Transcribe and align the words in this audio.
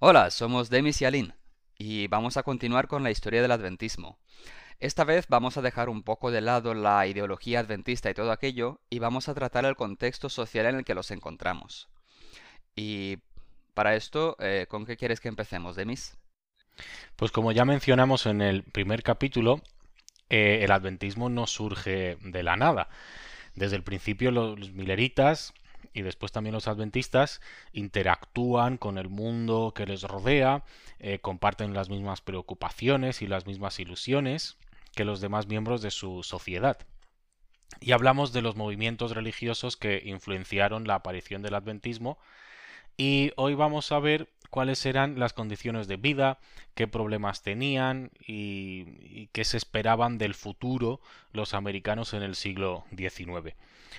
Hola, 0.00 0.30
somos 0.30 0.70
Demis 0.70 1.02
y 1.02 1.06
Aline 1.06 1.34
y 1.76 2.06
vamos 2.06 2.36
a 2.36 2.44
continuar 2.44 2.86
con 2.86 3.02
la 3.02 3.10
historia 3.10 3.42
del 3.42 3.50
adventismo. 3.50 4.16
Esta 4.78 5.02
vez 5.02 5.26
vamos 5.26 5.56
a 5.56 5.60
dejar 5.60 5.88
un 5.88 6.04
poco 6.04 6.30
de 6.30 6.40
lado 6.40 6.72
la 6.72 7.04
ideología 7.08 7.58
adventista 7.58 8.08
y 8.08 8.14
todo 8.14 8.30
aquello 8.30 8.80
y 8.90 9.00
vamos 9.00 9.28
a 9.28 9.34
tratar 9.34 9.64
el 9.64 9.74
contexto 9.74 10.28
social 10.28 10.66
en 10.66 10.76
el 10.76 10.84
que 10.84 10.94
los 10.94 11.10
encontramos. 11.10 11.88
Y 12.76 13.18
para 13.74 13.96
esto, 13.96 14.36
eh, 14.38 14.66
¿con 14.68 14.86
qué 14.86 14.96
quieres 14.96 15.18
que 15.18 15.26
empecemos, 15.26 15.74
Demis? 15.74 16.16
Pues 17.16 17.32
como 17.32 17.50
ya 17.50 17.64
mencionamos 17.64 18.26
en 18.26 18.40
el 18.40 18.62
primer 18.62 19.02
capítulo, 19.02 19.62
eh, 20.30 20.60
el 20.62 20.70
adventismo 20.70 21.28
no 21.28 21.48
surge 21.48 22.18
de 22.20 22.44
la 22.44 22.54
nada. 22.54 22.88
Desde 23.56 23.74
el 23.74 23.82
principio 23.82 24.30
los 24.30 24.70
mileritas 24.70 25.54
y 25.92 26.02
después 26.02 26.32
también 26.32 26.54
los 26.54 26.68
adventistas 26.68 27.40
interactúan 27.72 28.76
con 28.78 28.98
el 28.98 29.08
mundo 29.08 29.72
que 29.74 29.86
les 29.86 30.02
rodea, 30.02 30.64
eh, 30.98 31.18
comparten 31.20 31.74
las 31.74 31.88
mismas 31.88 32.20
preocupaciones 32.20 33.22
y 33.22 33.26
las 33.26 33.46
mismas 33.46 33.78
ilusiones 33.78 34.56
que 34.94 35.04
los 35.04 35.20
demás 35.20 35.46
miembros 35.46 35.82
de 35.82 35.90
su 35.90 36.22
sociedad. 36.22 36.78
Y 37.80 37.92
hablamos 37.92 38.32
de 38.32 38.42
los 38.42 38.56
movimientos 38.56 39.12
religiosos 39.12 39.76
que 39.76 40.02
influenciaron 40.04 40.86
la 40.86 40.96
aparición 40.96 41.42
del 41.42 41.54
adventismo 41.54 42.18
y 42.96 43.32
hoy 43.36 43.54
vamos 43.54 43.92
a 43.92 44.00
ver 44.00 44.28
cuáles 44.50 44.84
eran 44.84 45.20
las 45.20 45.32
condiciones 45.32 45.86
de 45.86 45.96
vida, 45.96 46.40
qué 46.74 46.88
problemas 46.88 47.42
tenían 47.42 48.10
y, 48.26 49.28
qué 49.32 49.44
se 49.44 49.56
esperaban 49.56 50.18
del 50.18 50.34
futuro 50.34 51.00
los 51.32 51.54
americanos 51.54 52.12
en 52.14 52.22
el 52.22 52.34
siglo 52.34 52.84
XIX. 52.96 53.54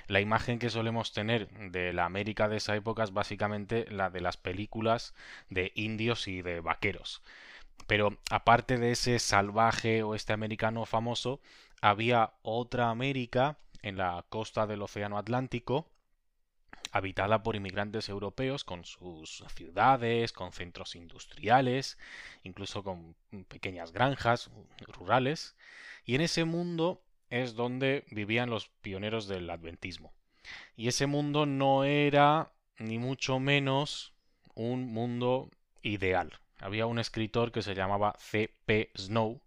La 0.07 0.21
imagen 0.21 0.59
que 0.59 0.70
solemos 0.70 1.13
tener 1.13 1.49
de 1.71 1.93
la 1.93 2.05
América 2.05 2.48
de 2.48 2.57
esa 2.57 2.75
época 2.75 3.03
es 3.03 3.11
básicamente 3.11 3.85
la 3.89 4.09
de 4.09 4.21
las 4.21 4.38
películas 4.38 5.13
de 5.49 5.71
indios 5.76 6.27
y 6.27 6.41
de 6.41 6.62
vaqueros. 6.62 7.21
Pero 7.87 8.18
aparte 8.29 8.77
de 8.77 8.91
ese 8.91 9.20
salvaje 9.20 10.04
oeste 10.04 10.34
americano 10.34 10.85
famoso, 10.85 11.40
había 11.81 12.34
otra 12.41 12.90
América 12.90 13.57
en 13.81 13.98
la 13.98 14.26
costa 14.29 14.68
del 14.68 14.81
Océano 14.81 15.18
Atlántico 15.18 15.87
habitada 16.91 17.43
por 17.43 17.55
inmigrantes 17.55 18.09
europeos 18.09 18.63
con 18.63 18.84
sus 18.84 19.43
ciudades, 19.55 20.34
con 20.34 20.51
centros 20.51 20.96
industriales, 20.96 21.98
incluso 22.43 22.84
con 22.84 23.15
pequeñas 23.48 23.91
granjas 23.91 24.49
rurales, 24.87 25.55
y 26.05 26.15
en 26.15 26.21
ese 26.21 26.46
mundo 26.46 27.01
es 27.30 27.55
donde 27.55 28.05
vivían 28.12 28.49
los 28.49 28.68
pioneros 28.82 29.27
del 29.27 29.49
adventismo. 29.49 30.13
Y 30.76 30.88
ese 30.88 31.05
mundo 31.05 31.46
no 31.46 31.84
era 31.84 32.52
ni 32.77 32.98
mucho 32.98 33.40
menos 33.40 34.13
un 34.55 34.91
mundo 34.91 35.49
ideal. 35.82 36.34
Había 36.60 36.86
un 36.86 36.99
escritor 36.99 37.52
que 37.52 37.62
se 37.62 37.76
llamaba 37.76 38.16
C. 38.20 38.54
P. 38.66 38.91
Snow 38.96 39.41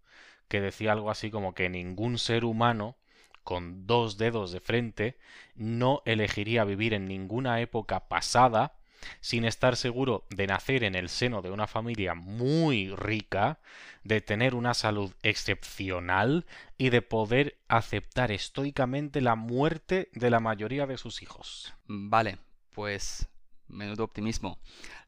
que 0.47 0.61
decía 0.61 0.91
algo 0.91 1.09
así 1.09 1.31
como 1.31 1.53
que 1.53 1.69
ningún 1.69 2.17
ser 2.17 2.45
humano 2.45 2.95
con 3.43 3.85
dos 3.85 4.17
dedos 4.17 4.51
de 4.51 4.59
frente, 4.59 5.17
no 5.55 6.01
elegiría 6.05 6.63
vivir 6.63 6.93
en 6.93 7.07
ninguna 7.07 7.59
época 7.61 8.07
pasada 8.07 8.73
sin 9.21 9.45
estar 9.45 9.75
seguro 9.75 10.25
de 10.29 10.47
nacer 10.47 10.83
en 10.83 10.95
el 10.95 11.09
seno 11.09 11.41
de 11.41 11.51
una 11.51 11.67
familia 11.67 12.13
muy 12.13 12.89
rica, 12.95 13.59
de 14.03 14.21
tener 14.21 14.55
una 14.55 14.73
salud 14.73 15.13
excepcional 15.23 16.45
y 16.77 16.89
de 16.89 17.01
poder 17.01 17.57
aceptar 17.67 18.31
estoicamente 18.31 19.21
la 19.21 19.35
muerte 19.35 20.09
de 20.13 20.29
la 20.29 20.39
mayoría 20.39 20.85
de 20.85 20.97
sus 20.97 21.21
hijos. 21.21 21.73
Vale, 21.87 22.37
pues 22.73 23.27
menudo 23.67 24.03
optimismo. 24.03 24.59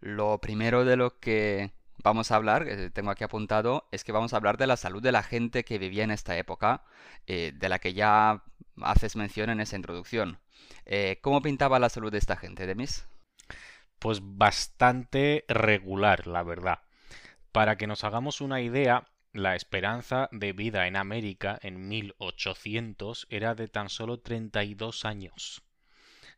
Lo 0.02 0.40
primero 0.40 0.86
de 0.86 0.96
lo 0.96 1.20
que 1.20 1.72
vamos 2.04 2.32
a 2.32 2.36
hablar, 2.36 2.68
eh, 2.68 2.90
tengo 2.90 3.12
aquí 3.12 3.24
apuntado, 3.24 3.88
es 3.92 4.04
que 4.04 4.12
vamos 4.12 4.34
a 4.34 4.38
hablar 4.38 4.58
de 4.58 4.68
la 4.68 4.78
salud 4.78 5.02
de 5.02 5.12
la 5.12 5.24
gente 5.24 5.64
que 5.64 5.78
vivía 5.78 6.04
en 6.04 6.12
esta 6.12 6.38
época, 6.38 6.84
eh, 7.28 7.52
de 7.56 7.70
la 7.70 7.80
que 7.80 7.94
ya 7.94 8.44
haces 8.82 9.16
mención 9.16 9.50
en 9.50 9.60
esa 9.60 9.76
introducción. 9.76 10.40
Eh, 10.86 11.20
¿Cómo 11.22 11.42
pintaba 11.42 11.80
la 11.80 11.90
salud 11.90 12.12
de 12.12 12.18
esta 12.18 12.36
gente, 12.36 12.68
Demis? 12.68 13.06
Pues 14.06 14.20
bastante 14.22 15.46
regular, 15.48 16.28
la 16.28 16.44
verdad. 16.44 16.82
Para 17.52 17.76
que 17.76 17.88
nos 17.88 18.04
hagamos 18.04 18.40
una 18.40 18.62
idea, 18.62 19.08
la 19.34 19.56
esperanza 19.56 20.30
de 20.32 20.54
vida 20.54 20.86
en 20.86 20.96
América 20.96 21.58
en 21.64 21.88
1800 21.88 23.26
era 23.32 23.56
de 23.56 23.68
tan 23.68 23.90
solo 23.90 24.20
32 24.20 25.06
años. 25.06 25.64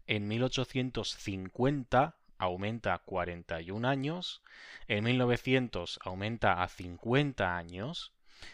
En 0.05 0.29
1850 0.29 2.16
aumenta 2.38 2.94
a 2.94 3.00
41 3.00 3.85
años, 3.85 4.41
en 4.88 5.03
1900 5.03 5.99
aumenta 6.05 6.63
a 6.63 6.69
50 6.69 7.57
años, 7.57 8.13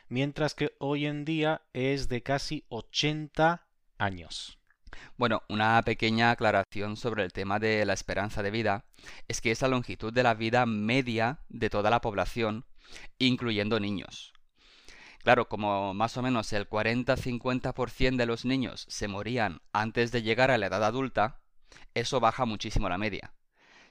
mientras 0.09 0.55
que 0.55 0.75
hoy 0.79 1.05
en 1.05 1.23
día 1.23 1.61
es 1.73 2.09
de 2.09 2.23
casi 2.23 2.65
80 2.69 3.63
años. 3.99 4.57
Bueno, 5.17 5.43
una 5.49 5.81
pequeña 5.83 6.31
aclaración 6.31 6.97
sobre 6.97 7.23
el 7.23 7.33
tema 7.33 7.59
de 7.59 7.85
la 7.85 7.93
esperanza 7.93 8.43
de 8.43 8.51
vida 8.51 8.85
es 9.27 9.41
que 9.41 9.51
es 9.51 9.61
la 9.61 9.67
longitud 9.67 10.13
de 10.13 10.23
la 10.23 10.33
vida 10.33 10.65
media 10.65 11.39
de 11.49 11.69
toda 11.69 11.89
la 11.89 12.01
población, 12.01 12.65
incluyendo 13.19 13.79
niños. 13.79 14.33
Claro, 15.23 15.47
como 15.47 15.93
más 15.93 16.17
o 16.17 16.21
menos 16.21 16.51
el 16.51 16.69
40-50% 16.69 18.17
de 18.17 18.25
los 18.25 18.43
niños 18.43 18.85
se 18.89 19.07
morían 19.07 19.61
antes 19.71 20.11
de 20.11 20.21
llegar 20.21 20.51
a 20.51 20.57
la 20.57 20.67
edad 20.67 20.83
adulta, 20.83 21.39
eso 21.93 22.19
baja 22.19 22.45
muchísimo 22.45 22.89
la 22.89 22.97
media. 22.97 23.33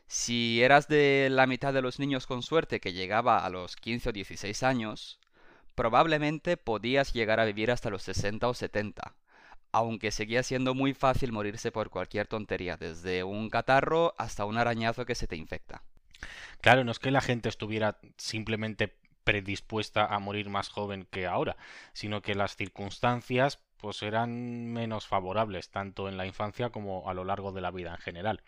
Si 0.07 0.63
eras 0.63 0.89
de 0.89 1.29
la 1.31 1.47
mitad 1.47 1.73
de 1.73 1.81
los 1.81 1.99
niños 1.99 2.27
con 2.27 2.43
suerte 2.43 2.81
que 2.81 2.93
llegaba 2.93 3.47
a 3.47 3.49
los 3.49 3.77
15 3.77 4.11
o 4.11 4.13
16 4.13 4.63
años, 4.63 5.19
probablemente 5.75 6.59
podías 6.59 7.15
llegar 7.15 7.41
a 7.41 7.47
vivir 7.47 7.71
hasta 7.71 7.89
los 7.89 8.03
60 8.03 8.47
o 8.49 8.53
70, 8.53 9.15
aunque 9.73 10.11
seguía 10.11 10.43
siendo 10.43 10.75
muy 10.75 10.95
fácil 10.95 11.33
morirse 11.33 11.73
por 11.73 11.91
cualquier 11.91 12.27
tontería, 12.29 12.77
desde 12.77 13.25
un 13.25 13.51
catarro 13.51 14.15
hasta 14.19 14.45
un 14.45 14.59
arañazo 14.59 15.07
que 15.07 15.15
se 15.15 15.27
te 15.27 15.37
infecta. 15.37 15.83
Claro, 16.61 16.85
no 16.85 16.93
es 16.93 16.99
que 16.99 17.11
la 17.11 17.21
gente 17.21 17.49
estuviera 17.49 17.99
simplemente 18.17 18.95
predispuesta 19.25 20.07
a 20.07 20.19
morir 20.19 20.51
más 20.51 20.69
joven 20.69 21.07
que 21.11 21.27
ahora, 21.27 21.57
sino 21.93 22.23
que 22.23 22.35
las 22.35 22.57
circunstancias 22.57 23.61
pues 23.79 24.03
eran 24.03 24.73
menos 24.73 25.07
favorables 25.07 25.71
tanto 25.71 26.09
en 26.09 26.17
la 26.17 26.27
infancia 26.27 26.71
como 26.71 27.09
a 27.09 27.15
lo 27.15 27.25
largo 27.25 27.51
de 27.51 27.61
la 27.61 27.71
vida 27.71 27.91
en 27.91 27.99
general. 27.99 28.43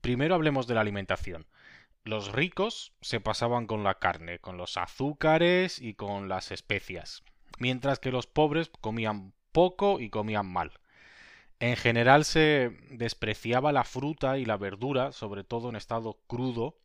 Primero 0.00 0.36
hablemos 0.36 0.66
de 0.66 0.74
la 0.74 0.82
alimentación. 0.82 1.46
Los 2.04 2.32
ricos 2.32 2.92
se 3.00 3.20
pasaban 3.20 3.66
con 3.66 3.82
la 3.82 3.98
carne, 3.98 4.38
con 4.38 4.56
los 4.56 4.76
azúcares 4.76 5.80
y 5.80 5.94
con 5.94 6.28
las 6.28 6.52
especias, 6.52 7.24
mientras 7.58 7.98
que 7.98 8.12
los 8.12 8.26
pobres 8.26 8.70
comían 8.80 9.34
poco 9.58 9.98
y 9.98 10.08
comían 10.08 10.46
mal. 10.46 10.70
En 11.58 11.74
general 11.74 12.24
se 12.24 12.78
despreciaba 12.90 13.72
la 13.72 13.82
fruta 13.82 14.38
y 14.38 14.44
la 14.44 14.56
verdura, 14.56 15.10
sobre 15.10 15.42
todo 15.42 15.68
en 15.68 15.74
estado 15.74 16.16
crudo, 16.28 16.76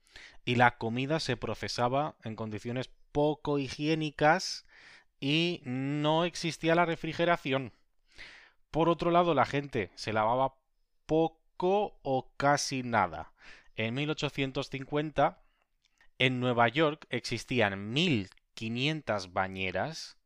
y 0.43 0.55
la 0.55 0.79
comida 0.79 1.19
se 1.19 1.37
procesaba 1.37 2.15
en 2.23 2.35
condiciones 2.35 2.89
poco 3.11 3.59
higiénicas 3.59 4.65
y 5.19 5.61
no 5.65 6.25
existía 6.25 6.73
la 6.73 6.87
refrigeración. 6.87 7.73
Por 8.71 8.89
otro 8.89 9.11
lado, 9.11 9.35
la 9.35 9.45
gente 9.45 9.91
se 9.93 10.11
lavaba 10.11 10.55
poco 11.05 11.99
o 12.01 12.31
casi 12.37 12.81
nada. 12.81 13.33
En 13.75 13.93
1850, 13.93 15.37
en 16.17 16.39
Nueva 16.39 16.69
York 16.69 17.05
existían 17.11 17.93
1.500 17.93 19.31
bañeras 19.31 20.17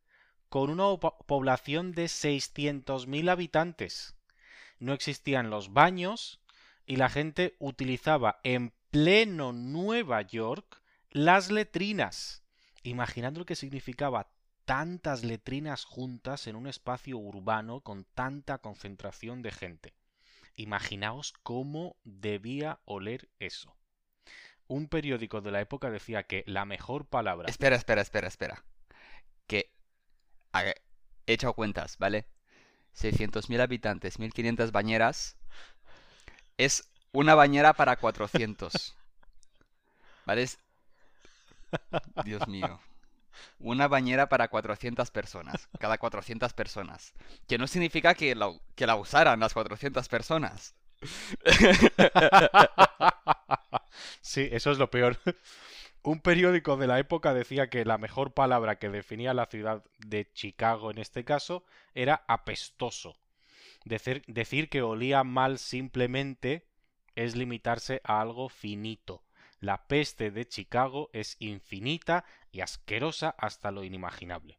con 0.48 0.70
una 0.70 0.96
población 0.98 1.92
de 1.92 2.06
600.000 2.06 3.30
habitantes. 3.30 4.16
No 4.78 4.92
existían 4.92 5.50
los 5.50 5.72
baños 5.72 6.40
y 6.86 6.96
la 6.96 7.08
gente 7.08 7.56
utilizaba 7.58 8.40
en 8.44 8.72
pleno 8.90 9.52
Nueva 9.52 10.22
York 10.22 10.82
las 11.10 11.50
letrinas. 11.50 12.42
Imaginando 12.82 13.40
lo 13.40 13.46
que 13.46 13.56
significaba 13.56 14.30
tantas 14.64 15.24
letrinas 15.24 15.84
juntas 15.84 16.46
en 16.46 16.56
un 16.56 16.66
espacio 16.66 17.18
urbano 17.18 17.80
con 17.80 18.04
tanta 18.04 18.58
concentración 18.58 19.42
de 19.42 19.50
gente. 19.50 19.94
Imaginaos 20.54 21.34
cómo 21.42 21.96
debía 22.04 22.80
oler 22.84 23.28
eso. 23.38 23.76
Un 24.66 24.88
periódico 24.88 25.40
de 25.40 25.50
la 25.50 25.60
época 25.60 25.90
decía 25.90 26.24
que 26.24 26.44
la 26.46 26.64
mejor 26.66 27.06
palabra... 27.06 27.48
Espera, 27.48 27.76
espera, 27.76 28.02
espera, 28.02 28.28
espera. 28.28 28.64
He 30.52 31.32
echado 31.32 31.52
cuentas, 31.54 31.98
¿vale? 31.98 32.26
600.000 32.94 33.60
habitantes, 33.60 34.18
1.500 34.18 34.72
bañeras. 34.72 35.36
Es 36.56 36.88
una 37.12 37.34
bañera 37.34 37.74
para 37.74 37.96
400. 37.96 38.96
¿Vale? 40.26 40.48
Dios 42.24 42.46
mío 42.48 42.80
una 43.58 43.88
bañera 43.88 44.28
para 44.28 44.48
400 44.48 45.10
personas, 45.10 45.68
cada 45.78 45.98
400 45.98 46.52
personas. 46.52 47.12
Que 47.46 47.58
no 47.58 47.66
significa 47.66 48.14
que 48.14 48.34
la, 48.34 48.52
que 48.74 48.86
la 48.86 48.96
usaran 48.96 49.40
las 49.40 49.54
400 49.54 50.08
personas. 50.08 50.74
Sí, 54.20 54.48
eso 54.52 54.70
es 54.70 54.78
lo 54.78 54.90
peor. 54.90 55.18
Un 56.02 56.20
periódico 56.20 56.76
de 56.76 56.86
la 56.86 56.98
época 56.98 57.34
decía 57.34 57.68
que 57.68 57.84
la 57.84 57.98
mejor 57.98 58.32
palabra 58.32 58.78
que 58.78 58.88
definía 58.88 59.34
la 59.34 59.46
ciudad 59.46 59.84
de 59.98 60.30
Chicago 60.32 60.90
en 60.90 60.98
este 60.98 61.24
caso 61.24 61.64
era 61.94 62.24
apestoso. 62.28 63.16
Decir, 63.84 64.68
que 64.68 64.82
olía 64.82 65.24
mal 65.24 65.58
simplemente 65.58 66.66
es 67.14 67.36
limitarse 67.36 68.00
a 68.04 68.20
algo 68.20 68.48
finito. 68.48 69.24
La 69.60 69.88
peste 69.88 70.30
de 70.30 70.46
Chicago 70.46 71.10
es 71.12 71.36
infinita 71.40 72.24
y 72.52 72.60
asquerosa 72.60 73.30
hasta 73.36 73.72
lo 73.72 73.82
inimaginable. 73.82 74.58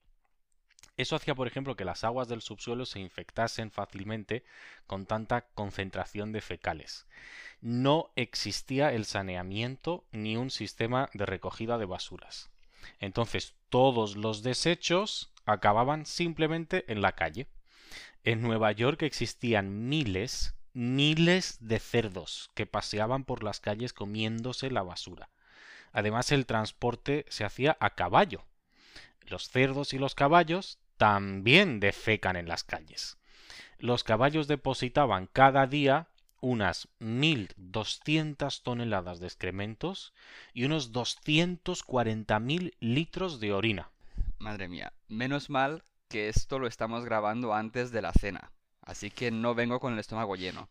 Eso 0.99 1.15
hacía, 1.15 1.33
por 1.33 1.47
ejemplo, 1.47 1.77
que 1.77 1.85
las 1.85 2.03
aguas 2.03 2.27
del 2.27 2.41
subsuelo 2.41 2.85
se 2.85 2.99
infectasen 2.99 3.71
fácilmente 3.71 4.43
con 4.85 5.05
tanta 5.05 5.45
concentración 5.55 6.33
de 6.33 6.41
fecales. 6.41 7.07
No 7.61 8.11
existía 8.17 8.91
el 8.91 9.05
saneamiento 9.05 10.03
ni 10.11 10.35
un 10.35 10.51
sistema 10.51 11.09
de 11.13 11.25
recogida 11.25 11.77
de 11.77 11.85
basuras. 11.85 12.49
Entonces, 12.99 13.55
todos 13.69 14.17
los 14.17 14.43
desechos 14.43 15.31
acababan 15.45 16.05
simplemente 16.05 16.83
en 16.91 17.01
la 17.01 17.13
calle. 17.13 17.47
En 18.25 18.41
Nueva 18.41 18.73
York 18.73 19.01
existían 19.03 19.87
miles, 19.87 20.53
miles 20.73 21.59
de 21.61 21.79
cerdos 21.79 22.51
que 22.55 22.65
paseaban 22.65 23.23
por 23.23 23.41
las 23.41 23.61
calles 23.61 23.93
comiéndose 23.93 24.69
la 24.69 24.83
basura. 24.83 25.29
Además, 25.93 26.33
el 26.33 26.45
transporte 26.45 27.25
se 27.29 27.45
hacía 27.45 27.77
a 27.79 27.91
caballo. 27.91 28.43
Los 29.27 29.47
cerdos 29.47 29.93
y 29.93 29.97
los 29.97 30.13
caballos 30.13 30.77
también 30.99 31.79
defecan 31.79 32.35
en 32.35 32.49
las 32.49 32.65
calles. 32.65 33.17
Los 33.77 34.03
caballos 34.03 34.49
depositaban 34.49 35.27
cada 35.31 35.65
día 35.65 36.09
unas 36.41 36.89
1.200 36.99 38.61
toneladas 38.61 39.21
de 39.21 39.27
excrementos 39.27 40.13
y 40.53 40.65
unos 40.65 40.91
240.000 40.91 42.73
litros 42.81 43.39
de 43.39 43.53
orina. 43.53 43.89
Madre 44.39 44.67
mía, 44.67 44.91
menos 45.07 45.49
mal 45.49 45.83
que 46.09 46.27
esto 46.27 46.59
lo 46.59 46.67
estamos 46.67 47.05
grabando 47.05 47.53
antes 47.53 47.91
de 47.91 48.01
la 48.01 48.11
cena, 48.11 48.51
así 48.81 49.09
que 49.09 49.31
no 49.31 49.55
vengo 49.55 49.79
con 49.79 49.93
el 49.93 49.99
estómago 49.99 50.35
lleno. 50.35 50.67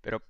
Pero, 0.00 0.22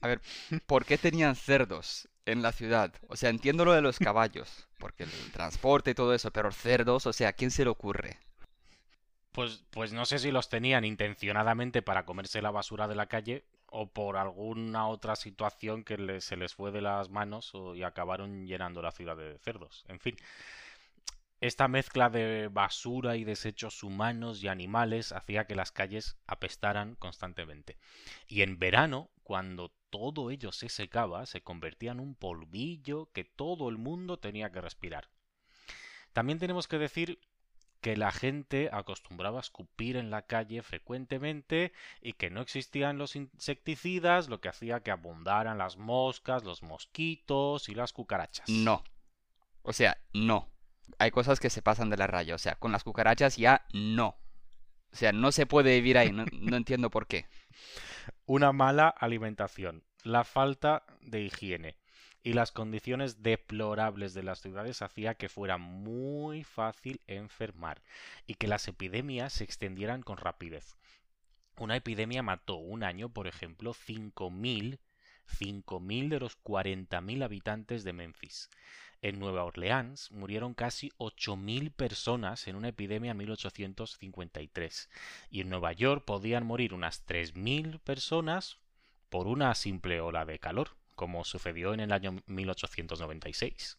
a 0.00 0.08
ver, 0.08 0.22
¿por 0.64 0.86
qué 0.86 0.96
tenían 0.96 1.36
cerdos 1.36 2.08
en 2.24 2.40
la 2.40 2.52
ciudad? 2.52 2.94
O 3.08 3.16
sea, 3.16 3.28
entiendo 3.28 3.66
lo 3.66 3.74
de 3.74 3.82
los 3.82 3.98
caballos, 3.98 4.66
porque 4.78 5.02
el 5.02 5.10
transporte 5.32 5.90
y 5.90 5.94
todo 5.94 6.14
eso, 6.14 6.30
pero 6.30 6.50
cerdos, 6.50 7.04
o 7.04 7.12
sea, 7.12 7.28
¿a 7.28 7.32
quién 7.34 7.50
se 7.50 7.64
le 7.64 7.70
ocurre? 7.70 8.18
Pues, 9.36 9.62
pues 9.68 9.92
no 9.92 10.06
sé 10.06 10.18
si 10.18 10.30
los 10.30 10.48
tenían 10.48 10.86
intencionadamente 10.86 11.82
para 11.82 12.06
comerse 12.06 12.40
la 12.40 12.50
basura 12.50 12.88
de 12.88 12.94
la 12.94 13.04
calle 13.04 13.44
o 13.66 13.86
por 13.86 14.16
alguna 14.16 14.88
otra 14.88 15.14
situación 15.14 15.84
que 15.84 16.22
se 16.22 16.38
les 16.38 16.54
fue 16.54 16.72
de 16.72 16.80
las 16.80 17.10
manos 17.10 17.52
y 17.74 17.82
acabaron 17.82 18.46
llenando 18.46 18.80
la 18.80 18.92
ciudad 18.92 19.14
de 19.14 19.36
cerdos. 19.40 19.84
En 19.88 20.00
fin, 20.00 20.16
esta 21.42 21.68
mezcla 21.68 22.08
de 22.08 22.48
basura 22.50 23.18
y 23.18 23.24
desechos 23.24 23.82
humanos 23.82 24.42
y 24.42 24.48
animales 24.48 25.12
hacía 25.12 25.46
que 25.46 25.54
las 25.54 25.70
calles 25.70 26.16
apestaran 26.26 26.94
constantemente. 26.94 27.76
Y 28.28 28.40
en 28.40 28.58
verano, 28.58 29.10
cuando 29.22 29.70
todo 29.90 30.30
ello 30.30 30.50
se 30.50 30.70
secaba, 30.70 31.26
se 31.26 31.42
convertía 31.42 31.92
en 31.92 32.00
un 32.00 32.14
polvillo 32.14 33.10
que 33.12 33.24
todo 33.24 33.68
el 33.68 33.76
mundo 33.76 34.18
tenía 34.18 34.50
que 34.50 34.62
respirar. 34.62 35.10
También 36.14 36.38
tenemos 36.38 36.68
que 36.68 36.78
decir 36.78 37.20
que 37.86 37.96
la 37.96 38.10
gente 38.10 38.68
acostumbraba 38.72 39.38
a 39.38 39.42
escupir 39.42 39.96
en 39.96 40.10
la 40.10 40.22
calle 40.22 40.60
frecuentemente 40.64 41.72
y 42.02 42.14
que 42.14 42.30
no 42.30 42.40
existían 42.40 42.98
los 42.98 43.14
insecticidas, 43.14 44.28
lo 44.28 44.40
que 44.40 44.48
hacía 44.48 44.80
que 44.80 44.90
abundaran 44.90 45.58
las 45.58 45.76
moscas, 45.76 46.42
los 46.42 46.64
mosquitos 46.64 47.68
y 47.68 47.76
las 47.76 47.92
cucarachas. 47.92 48.48
No. 48.48 48.82
O 49.62 49.72
sea, 49.72 49.98
no. 50.12 50.48
Hay 50.98 51.12
cosas 51.12 51.38
que 51.38 51.48
se 51.48 51.62
pasan 51.62 51.88
de 51.88 51.96
la 51.96 52.08
raya. 52.08 52.34
O 52.34 52.38
sea, 52.38 52.56
con 52.56 52.72
las 52.72 52.82
cucarachas 52.82 53.36
ya 53.36 53.64
no. 53.72 54.16
O 54.90 54.96
sea, 54.96 55.12
no 55.12 55.30
se 55.30 55.46
puede 55.46 55.76
vivir 55.76 55.96
ahí. 55.96 56.10
No, 56.10 56.24
no 56.32 56.56
entiendo 56.56 56.90
por 56.90 57.06
qué. 57.06 57.26
Una 58.24 58.50
mala 58.50 58.88
alimentación. 58.88 59.84
La 60.02 60.24
falta 60.24 60.82
de 61.02 61.20
higiene 61.20 61.76
y 62.26 62.32
las 62.32 62.50
condiciones 62.50 63.22
deplorables 63.22 64.12
de 64.12 64.24
las 64.24 64.40
ciudades 64.40 64.82
hacía 64.82 65.14
que 65.14 65.28
fuera 65.28 65.58
muy 65.58 66.42
fácil 66.42 67.00
enfermar 67.06 67.80
y 68.26 68.34
que 68.34 68.48
las 68.48 68.66
epidemias 68.66 69.32
se 69.32 69.44
extendieran 69.44 70.02
con 70.02 70.16
rapidez. 70.16 70.76
Una 71.56 71.76
epidemia 71.76 72.24
mató 72.24 72.56
un 72.56 72.82
año, 72.82 73.10
por 73.10 73.28
ejemplo, 73.28 73.74
5.000 73.74 74.80
5.000 75.38 76.08
de 76.08 76.18
los 76.18 76.36
40.000 76.42 77.22
habitantes 77.22 77.84
de 77.84 77.92
Memphis. 77.92 78.50
En 79.02 79.20
Nueva 79.20 79.44
Orleans 79.44 80.10
murieron 80.10 80.54
casi 80.54 80.90
8.000 80.98 81.70
personas 81.70 82.48
en 82.48 82.56
una 82.56 82.70
epidemia 82.70 83.12
en 83.12 83.18
1853 83.18 84.90
y 85.30 85.42
en 85.42 85.48
Nueva 85.48 85.72
York 85.74 86.04
podían 86.04 86.44
morir 86.44 86.74
unas 86.74 87.06
3.000 87.06 87.78
personas 87.78 88.58
por 89.10 89.28
una 89.28 89.54
simple 89.54 90.00
ola 90.00 90.24
de 90.24 90.40
calor 90.40 90.70
como 90.96 91.24
sucedió 91.24 91.72
en 91.74 91.80
el 91.80 91.92
año 91.92 92.16
1896. 92.26 93.78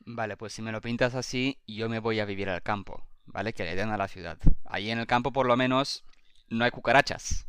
Vale, 0.00 0.36
pues 0.36 0.52
si 0.52 0.62
me 0.62 0.72
lo 0.72 0.80
pintas 0.80 1.14
así, 1.14 1.58
yo 1.66 1.88
me 1.88 1.98
voy 1.98 2.20
a 2.20 2.24
vivir 2.24 2.50
al 2.50 2.62
campo, 2.62 3.06
¿vale? 3.26 3.52
Que 3.52 3.64
le 3.64 3.76
den 3.76 3.90
a 3.90 3.96
la 3.96 4.08
ciudad. 4.08 4.38
Ahí 4.64 4.90
en 4.90 4.98
el 4.98 5.06
campo 5.06 5.32
por 5.32 5.46
lo 5.46 5.56
menos 5.56 6.04
no 6.48 6.64
hay 6.64 6.70
cucarachas, 6.70 7.46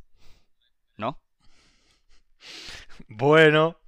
¿no? 0.98 1.20
Bueno, 3.08 3.80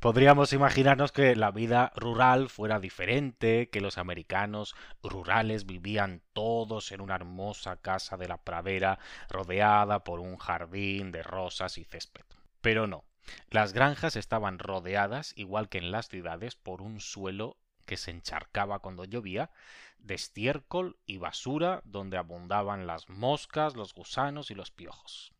podríamos 0.00 0.52
imaginarnos 0.52 1.12
que 1.12 1.36
la 1.36 1.50
vida 1.50 1.92
rural 1.96 2.48
fuera 2.48 2.78
diferente, 2.78 3.68
que 3.70 3.80
los 3.80 3.98
americanos 3.98 4.74
rurales 5.02 5.66
vivían 5.66 6.22
todos 6.32 6.92
en 6.92 7.00
una 7.00 7.16
hermosa 7.16 7.76
casa 7.76 8.16
de 8.16 8.28
la 8.28 8.38
pradera 8.38 8.98
rodeada 9.28 10.04
por 10.04 10.20
un 10.20 10.36
jardín 10.36 11.12
de 11.12 11.22
rosas 11.22 11.78
y 11.78 11.84
césped. 11.84 12.24
Pero 12.60 12.86
no, 12.86 13.04
las 13.50 13.72
granjas 13.72 14.16
estaban 14.16 14.58
rodeadas, 14.58 15.32
igual 15.36 15.68
que 15.68 15.78
en 15.78 15.90
las 15.90 16.08
ciudades, 16.08 16.56
por 16.56 16.82
un 16.82 17.00
suelo 17.00 17.56
que 17.86 17.96
se 17.96 18.10
encharcaba 18.10 18.78
cuando 18.78 19.04
llovía, 19.04 19.50
de 19.98 20.14
estiércol 20.14 20.96
y 21.06 21.18
basura 21.18 21.82
donde 21.84 22.16
abundaban 22.16 22.86
las 22.86 23.08
moscas, 23.08 23.76
los 23.76 23.94
gusanos 23.94 24.50
y 24.50 24.54
los 24.54 24.70
piojos. 24.70 25.32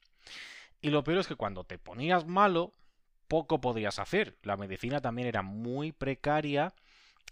Y 0.80 0.90
lo 0.90 1.04
peor 1.04 1.18
es 1.18 1.26
que 1.26 1.36
cuando 1.36 1.64
te 1.64 1.78
ponías 1.78 2.26
malo, 2.26 2.72
poco 3.28 3.60
podías 3.60 3.98
hacer. 3.98 4.36
La 4.42 4.56
medicina 4.56 5.00
también 5.00 5.28
era 5.28 5.42
muy 5.42 5.92
precaria 5.92 6.74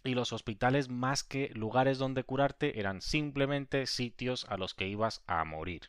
y 0.03 0.15
los 0.15 0.33
hospitales 0.33 0.89
más 0.89 1.23
que 1.23 1.51
lugares 1.55 1.99
donde 1.99 2.25
curarte 2.25 2.79
eran 2.79 3.03
simplemente 3.03 3.87
sitios 3.87 4.47
a 4.49 4.57
los 4.57 4.75
que 4.75 4.89
ibas 4.89 5.23
a 5.27 5.45
morir. 5.45 5.83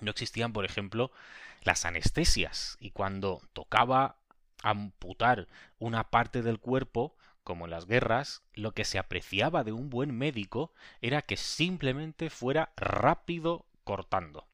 No 0.00 0.10
existían, 0.10 0.52
por 0.52 0.64
ejemplo, 0.64 1.10
las 1.62 1.84
anestesias 1.84 2.76
y 2.80 2.90
cuando 2.90 3.42
tocaba 3.52 4.16
amputar 4.62 5.48
una 5.78 6.10
parte 6.10 6.42
del 6.42 6.58
cuerpo, 6.58 7.16
como 7.44 7.64
en 7.64 7.70
las 7.70 7.86
guerras, 7.86 8.42
lo 8.54 8.72
que 8.72 8.84
se 8.84 8.98
apreciaba 8.98 9.64
de 9.64 9.72
un 9.72 9.90
buen 9.90 10.16
médico 10.16 10.72
era 11.00 11.22
que 11.22 11.36
simplemente 11.36 12.30
fuera 12.30 12.72
rápido 12.76 13.66
cortando. 13.84 14.46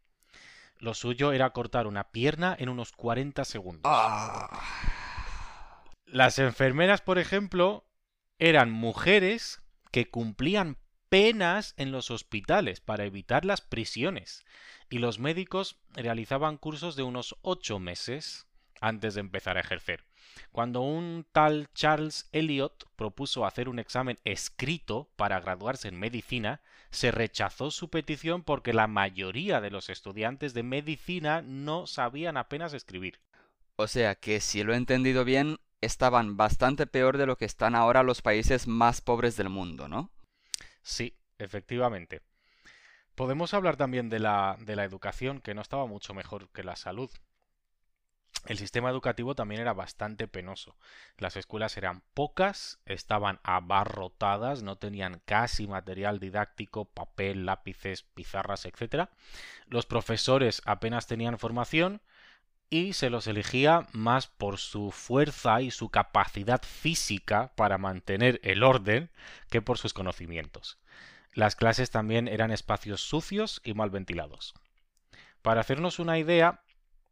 Lo 0.78 0.94
suyo 0.94 1.32
era 1.32 1.50
cortar 1.50 1.86
una 1.86 2.10
pierna 2.10 2.54
en 2.58 2.68
unos 2.68 2.92
40 2.92 3.44
segundos. 3.44 3.82
Ah. 3.84 4.62
Las 6.04 6.38
enfermeras, 6.38 7.00
por 7.00 7.18
ejemplo, 7.18 7.84
eran 8.38 8.70
mujeres 8.70 9.62
que 9.90 10.10
cumplían 10.10 10.76
penas 11.08 11.74
en 11.76 11.92
los 11.92 12.10
hospitales 12.10 12.80
para 12.80 13.04
evitar 13.04 13.44
las 13.44 13.60
prisiones 13.60 14.44
y 14.90 14.98
los 14.98 15.18
médicos 15.18 15.76
realizaban 15.94 16.56
cursos 16.56 16.96
de 16.96 17.02
unos 17.02 17.36
ocho 17.42 17.78
meses 17.78 18.46
antes 18.80 19.14
de 19.14 19.20
empezar 19.20 19.56
a 19.56 19.60
ejercer. 19.60 20.04
Cuando 20.52 20.80
un 20.82 21.26
tal 21.32 21.68
Charles 21.74 22.28
Eliot 22.32 22.88
propuso 22.96 23.46
hacer 23.46 23.68
un 23.68 23.78
examen 23.78 24.18
escrito 24.24 25.08
para 25.16 25.40
graduarse 25.40 25.88
en 25.88 25.98
medicina, 25.98 26.60
se 26.90 27.10
rechazó 27.10 27.70
su 27.70 27.90
petición 27.90 28.42
porque 28.42 28.72
la 28.72 28.86
mayoría 28.86 29.60
de 29.60 29.70
los 29.70 29.88
estudiantes 29.88 30.54
de 30.54 30.62
medicina 30.62 31.42
no 31.42 31.86
sabían 31.86 32.36
apenas 32.36 32.74
escribir. 32.74 33.20
O 33.76 33.86
sea 33.86 34.14
que, 34.14 34.40
si 34.40 34.62
lo 34.62 34.72
he 34.72 34.76
entendido 34.76 35.24
bien, 35.24 35.58
estaban 35.80 36.36
bastante 36.36 36.86
peor 36.86 37.18
de 37.18 37.26
lo 37.26 37.36
que 37.36 37.44
están 37.44 37.74
ahora 37.74 38.02
los 38.02 38.22
países 38.22 38.66
más 38.66 39.00
pobres 39.00 39.36
del 39.36 39.50
mundo, 39.50 39.88
¿no? 39.88 40.10
Sí, 40.82 41.14
efectivamente. 41.38 42.22
Podemos 43.16 43.54
hablar 43.54 43.76
también 43.76 44.10
de 44.10 44.20
la, 44.20 44.56
de 44.60 44.76
la 44.76 44.84
educación, 44.84 45.40
que 45.40 45.54
no 45.54 45.62
estaba 45.62 45.86
mucho 45.86 46.12
mejor 46.12 46.50
que 46.50 46.62
la 46.62 46.76
salud. 46.76 47.10
El 48.44 48.58
sistema 48.58 48.90
educativo 48.90 49.34
también 49.34 49.62
era 49.62 49.72
bastante 49.72 50.28
penoso. 50.28 50.76
Las 51.16 51.36
escuelas 51.36 51.78
eran 51.78 52.02
pocas, 52.12 52.78
estaban 52.84 53.40
abarrotadas, 53.42 54.62
no 54.62 54.76
tenían 54.76 55.22
casi 55.24 55.66
material 55.66 56.20
didáctico, 56.20 56.84
papel, 56.84 57.46
lápices, 57.46 58.02
pizarras, 58.02 58.66
etc. 58.66 59.08
Los 59.66 59.86
profesores 59.86 60.60
apenas 60.66 61.06
tenían 61.06 61.38
formación 61.38 62.02
y 62.68 62.92
se 62.92 63.08
los 63.08 63.26
elegía 63.26 63.86
más 63.92 64.26
por 64.26 64.58
su 64.58 64.90
fuerza 64.90 65.62
y 65.62 65.70
su 65.70 65.88
capacidad 65.88 66.62
física 66.62 67.52
para 67.56 67.78
mantener 67.78 68.40
el 68.44 68.62
orden 68.62 69.10
que 69.48 69.62
por 69.62 69.78
sus 69.78 69.94
conocimientos. 69.94 70.78
Las 71.36 71.54
clases 71.54 71.90
también 71.90 72.28
eran 72.28 72.50
espacios 72.50 73.02
sucios 73.02 73.60
y 73.62 73.74
mal 73.74 73.90
ventilados. 73.90 74.54
Para 75.42 75.60
hacernos 75.60 75.98
una 75.98 76.18
idea 76.18 76.62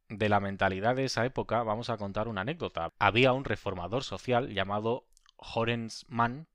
de 0.09 0.31
la 0.31 0.41
mentalidad 0.41 0.97
de 0.97 1.05
esa 1.05 1.27
época, 1.27 1.63
vamos 1.63 1.91
a 1.91 1.99
contar 1.99 2.27
una 2.27 2.41
anécdota. 2.41 2.95
Había 2.99 3.35
un 3.35 3.45
reformador 3.45 4.03
social 4.03 4.49
llamado 4.49 5.07
Horens 5.37 6.07
Mann, 6.09 6.49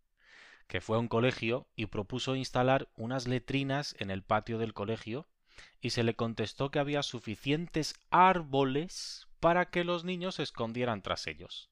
que 0.65 0.81
fue 0.81 0.97
a 0.97 0.99
un 0.99 1.07
colegio 1.07 1.67
y 1.75 1.85
propuso 1.85 2.35
instalar 2.35 2.89
unas 2.95 3.27
letrinas 3.27 3.95
en 3.99 4.09
el 4.09 4.23
patio 4.23 4.57
del 4.57 4.73
colegio 4.73 5.27
y 5.79 5.91
se 5.91 6.01
le 6.01 6.15
contestó 6.15 6.71
que 6.71 6.79
había 6.79 7.03
suficientes 7.03 7.93
árboles 8.09 9.27
para 9.39 9.69
que 9.69 9.83
los 9.83 10.03
niños 10.03 10.35
se 10.35 10.43
escondieran 10.43 11.03
tras 11.03 11.27
ellos. 11.27 11.69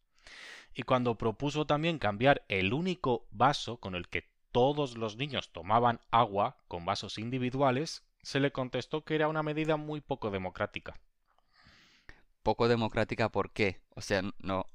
Y 0.75 0.83
cuando 0.83 1.17
propuso 1.17 1.65
también 1.65 1.97
cambiar 1.97 2.45
el 2.49 2.71
único 2.71 3.25
vaso 3.31 3.77
con 3.77 3.95
el 3.95 4.07
que 4.09 4.29
todos 4.51 4.97
los 4.97 5.17
niños 5.17 5.51
tomaban 5.51 5.99
agua 6.11 6.57
con 6.67 6.85
vasos 6.85 7.17
individuales, 7.17 8.03
se 8.21 8.39
le 8.39 8.51
contestó 8.51 9.03
que 9.03 9.15
era 9.15 9.27
una 9.27 9.43
medida 9.43 9.77
muy 9.77 10.01
poco 10.01 10.31
democrática. 10.31 10.99
Poco 12.43 12.67
democrática, 12.67 13.29
¿por 13.29 13.51
qué? 13.51 13.81
O 13.95 14.01
sea, 14.01 14.21
no. 14.39 14.65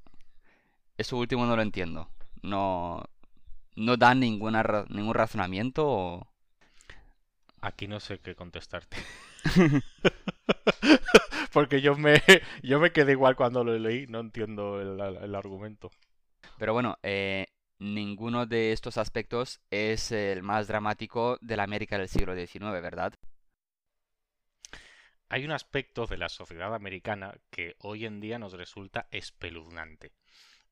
Eso 0.99 1.17
último 1.17 1.47
no 1.47 1.57
lo 1.57 1.63
entiendo. 1.63 2.09
No. 2.43 3.03
No 3.75 3.97
dan 3.97 4.21
ninguna, 4.21 4.63
ningún 4.89 5.15
razonamiento 5.15 5.87
o. 5.87 6.27
Aquí 7.61 7.89
no 7.89 8.01
sé 8.01 8.19
qué 8.19 8.35
contestarte. 8.35 8.97
Porque 11.53 11.81
yo 11.81 11.97
me, 11.97 12.23
yo 12.63 12.81
me 12.81 12.93
quedé 12.93 13.13
igual 13.13 13.37
cuando 13.37 13.65
lo 13.65 13.79
leí, 13.79 14.07
no 14.07 14.21
entiendo 14.21 14.81
el, 14.81 15.35
argumento. 15.35 15.91
Pero 16.59 16.73
bueno, 16.73 16.99
eh, 17.03 17.47
ninguno 17.83 18.47
de 18.47 18.73
estos 18.73 18.97
aspectos 18.97 19.61
es 19.71 20.13
el 20.13 20.43
más 20.43 20.69
dramático 20.69 21.37
de 21.41 21.57
la 21.57 21.65
América 21.65 21.99
del 21.99 22.09
siglo 22.09 22.35
XIX, 22.35 22.61
¿verdad? 22.81 23.15
Hay 25.29 25.45
un 25.45 25.51
aspecto 25.51 26.07
de 26.07 26.17
la 26.17 26.29
sociedad 26.29 26.75
americana 26.75 27.35
que 27.51 27.75
hoy 27.81 28.07
en 28.07 28.21
día 28.21 28.39
nos 28.39 28.53
resulta 28.53 29.09
espeluznante. 29.11 30.13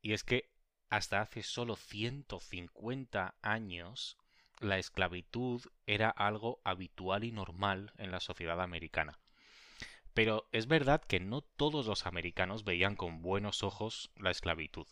Y 0.00 0.12
es 0.12 0.22
que 0.22 0.50
hasta 0.88 1.20
hace 1.20 1.42
solo 1.42 1.76
150 1.76 3.34
años 3.42 4.16
la 4.60 4.78
esclavitud 4.78 5.62
era 5.86 6.10
algo 6.10 6.60
habitual 6.64 7.24
y 7.24 7.32
normal 7.32 7.92
en 7.96 8.12
la 8.12 8.20
sociedad 8.20 8.60
americana. 8.60 9.18
Pero 10.14 10.48
es 10.52 10.66
verdad 10.66 11.02
que 11.02 11.18
no 11.18 11.42
todos 11.42 11.86
los 11.86 12.06
americanos 12.06 12.64
veían 12.64 12.94
con 12.94 13.22
buenos 13.22 13.62
ojos 13.62 14.10
la 14.16 14.30
esclavitud. 14.30 14.86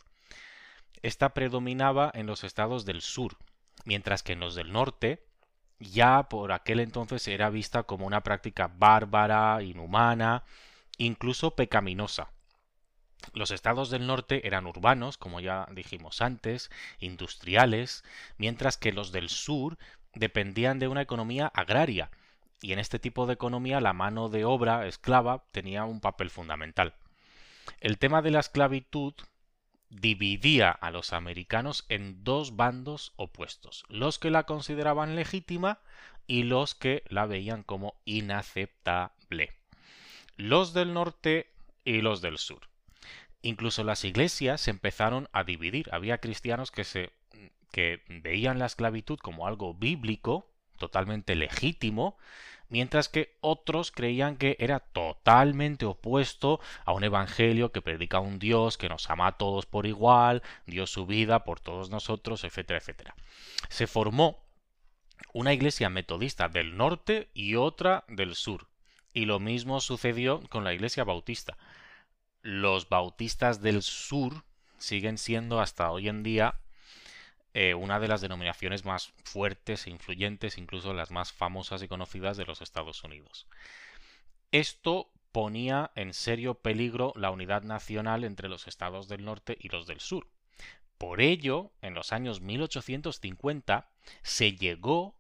Esta 1.03 1.35
predominaba 1.35 2.11
en 2.15 2.27
los 2.27 2.45
estados 2.45 2.85
del 2.85 3.03
sur, 3.03 3.37
mientras 3.85 4.23
que 4.23 4.33
en 4.33 4.41
los 4.41 4.55
del 4.55 4.73
norte 4.73 5.25
ya 5.81 6.25
por 6.25 6.53
aquel 6.53 6.81
entonces 6.81 7.27
era 7.29 7.51
vista 7.51 7.85
como 7.85 8.07
una 8.07 8.23
práctica 8.23 8.69
bárbara, 8.69 9.63
inhumana, 9.63 10.45
incluso 10.97 11.55
pecaminosa. 11.55 12.33
Los 13.33 13.51
estados 13.51 13.91
del 13.91 14.07
norte 14.07 14.47
eran 14.47 14.67
urbanos, 14.67 15.19
como 15.19 15.41
ya 15.41 15.67
dijimos 15.73 16.21
antes, 16.21 16.71
industriales, 16.99 18.05
mientras 18.37 18.77
que 18.77 18.93
los 18.93 19.13
del 19.13 19.29
sur 19.29 19.79
dependían 20.15 20.79
de 20.79 20.89
una 20.89 21.03
economía 21.03 21.47
agraria, 21.47 22.11
y 22.61 22.73
en 22.73 22.79
este 22.79 22.99
tipo 22.99 23.27
de 23.27 23.35
economía 23.35 23.81
la 23.81 23.93
mano 23.93 24.29
de 24.29 24.45
obra 24.45 24.87
esclava 24.87 25.45
tenía 25.53 25.85
un 25.85 26.01
papel 26.01 26.31
fundamental. 26.31 26.95
El 27.81 27.99
tema 27.99 28.23
de 28.23 28.31
la 28.31 28.41
esclavitud 28.41 29.15
dividía 29.91 30.71
a 30.71 30.91
los 30.91 31.13
americanos 31.13 31.85
en 31.89 32.25
dos 32.25 32.57
bandos 32.57 33.13
opuestos, 33.17 33.85
los 33.89 34.19
que 34.19 34.31
la 34.31 34.45
consideraban 34.45 35.17
legítima 35.17 35.79
y 36.27 36.43
los 36.43 36.75
que 36.75 37.05
la 37.09 37.27
veían 37.27 37.63
como 37.63 37.95
inaceptable. 38.05 39.53
Los 40.37 40.75
del 40.75 40.95
norte 40.95 41.51
y 41.85 42.01
los 42.03 42.21
del 42.21 42.39
sur. 42.39 42.69
Incluso 43.43 43.85
las 43.85 44.05
iglesias 44.05 44.61
se 44.61 44.71
empezaron 44.71 45.29
a 45.33 45.45
dividir. 45.45 45.89
Había 45.93 46.19
cristianos 46.19 46.71
que 46.71 46.85
que 47.71 48.03
veían 48.09 48.59
la 48.59 48.67
esclavitud 48.67 49.19
como 49.19 49.47
algo 49.47 49.75
bíblico, 49.75 50.51
totalmente 50.79 51.35
legítimo, 51.35 52.17
mientras 52.69 53.09
que 53.09 53.37
otros 53.41 53.91
creían 53.91 54.37
que 54.37 54.57
era 54.59 54.81
totalmente 54.81 55.85
opuesto 55.85 56.61
a 56.85 56.93
un 56.93 57.05
evangelio 57.05 57.73
que 57.73 57.83
predica 57.83 58.21
un 58.21 58.39
Dios 58.39 58.79
que 58.79 58.89
nos 58.89 59.11
ama 59.11 59.27
a 59.29 59.37
todos 59.37 59.67
por 59.67 59.87
igual, 59.87 60.43
dio 60.67 60.87
su 60.87 61.07
vida 61.07 61.45
por 61.45 61.61
todos 61.61 61.91
nosotros, 61.91 62.45
etcétera, 62.45 62.79
etcétera. 62.79 63.15
Se 63.69 63.87
formó 63.87 64.39
una 65.33 65.53
iglesia 65.53 65.91
metodista 65.91 66.49
del 66.49 66.77
norte 66.77 67.29
y 67.35 67.57
otra 67.57 68.05
del 68.09 68.35
sur. 68.35 68.69
Y 69.13 69.25
lo 69.25 69.41
mismo 69.41 69.81
sucedió 69.81 70.41
con 70.49 70.65
la 70.65 70.73
iglesia 70.73 71.05
bautista 71.05 71.57
los 72.43 72.89
bautistas 72.89 73.61
del 73.61 73.83
sur 73.83 74.45
siguen 74.79 75.19
siendo 75.19 75.61
hasta 75.61 75.91
hoy 75.91 76.09
en 76.09 76.23
día 76.23 76.55
eh, 77.55 77.75
una 77.75 77.99
de 77.99 78.09
las 78.09 78.21
denominaciones 78.21 78.85
más 78.85 79.13
fuertes 79.25 79.87
e 79.87 79.91
influyentes, 79.91 80.59
incluso 80.59 80.93
las 80.93 81.11
más 81.11 81.33
famosas 81.33 81.83
y 81.83 81.89
conocidas 81.89 82.37
de 82.37 82.45
los 82.45 82.63
Estados 82.63 83.03
Unidos. 83.05 83.47
Esto 84.53 85.11
ponía 85.33 85.91
en 85.95 86.15
serio 86.15 86.55
peligro 86.55 87.13
la 87.17 87.31
unidad 87.31 87.63
nacional 87.63 88.25
entre 88.25 88.49
los 88.49 88.67
estados 88.67 89.09
del 89.09 89.25
norte 89.25 89.57
y 89.61 89.69
los 89.69 89.87
del 89.87 90.01
sur. 90.01 90.29
Por 90.99 91.21
ello, 91.21 91.73
en 91.81 91.95
los 91.95 92.13
años 92.13 92.41
1850 92.41 93.91
se 94.23 94.57
llegó 94.57 95.17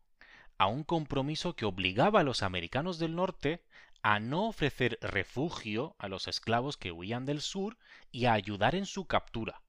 a 0.58 0.66
un 0.66 0.82
compromiso 0.82 1.54
que 1.54 1.66
obligaba 1.66 2.20
a 2.20 2.24
los 2.24 2.42
americanos 2.42 2.98
del 2.98 3.14
norte 3.14 3.62
a 4.02 4.18
no 4.18 4.48
ofrecer 4.48 4.98
refugio 5.00 5.94
a 5.98 6.08
los 6.08 6.28
esclavos 6.28 6.76
que 6.76 6.92
huían 6.92 7.26
del 7.26 7.40
sur 7.40 7.76
y 8.10 8.24
a 8.26 8.32
ayudar 8.32 8.74
en 8.74 8.86
su 8.86 9.06
captura. 9.06 9.62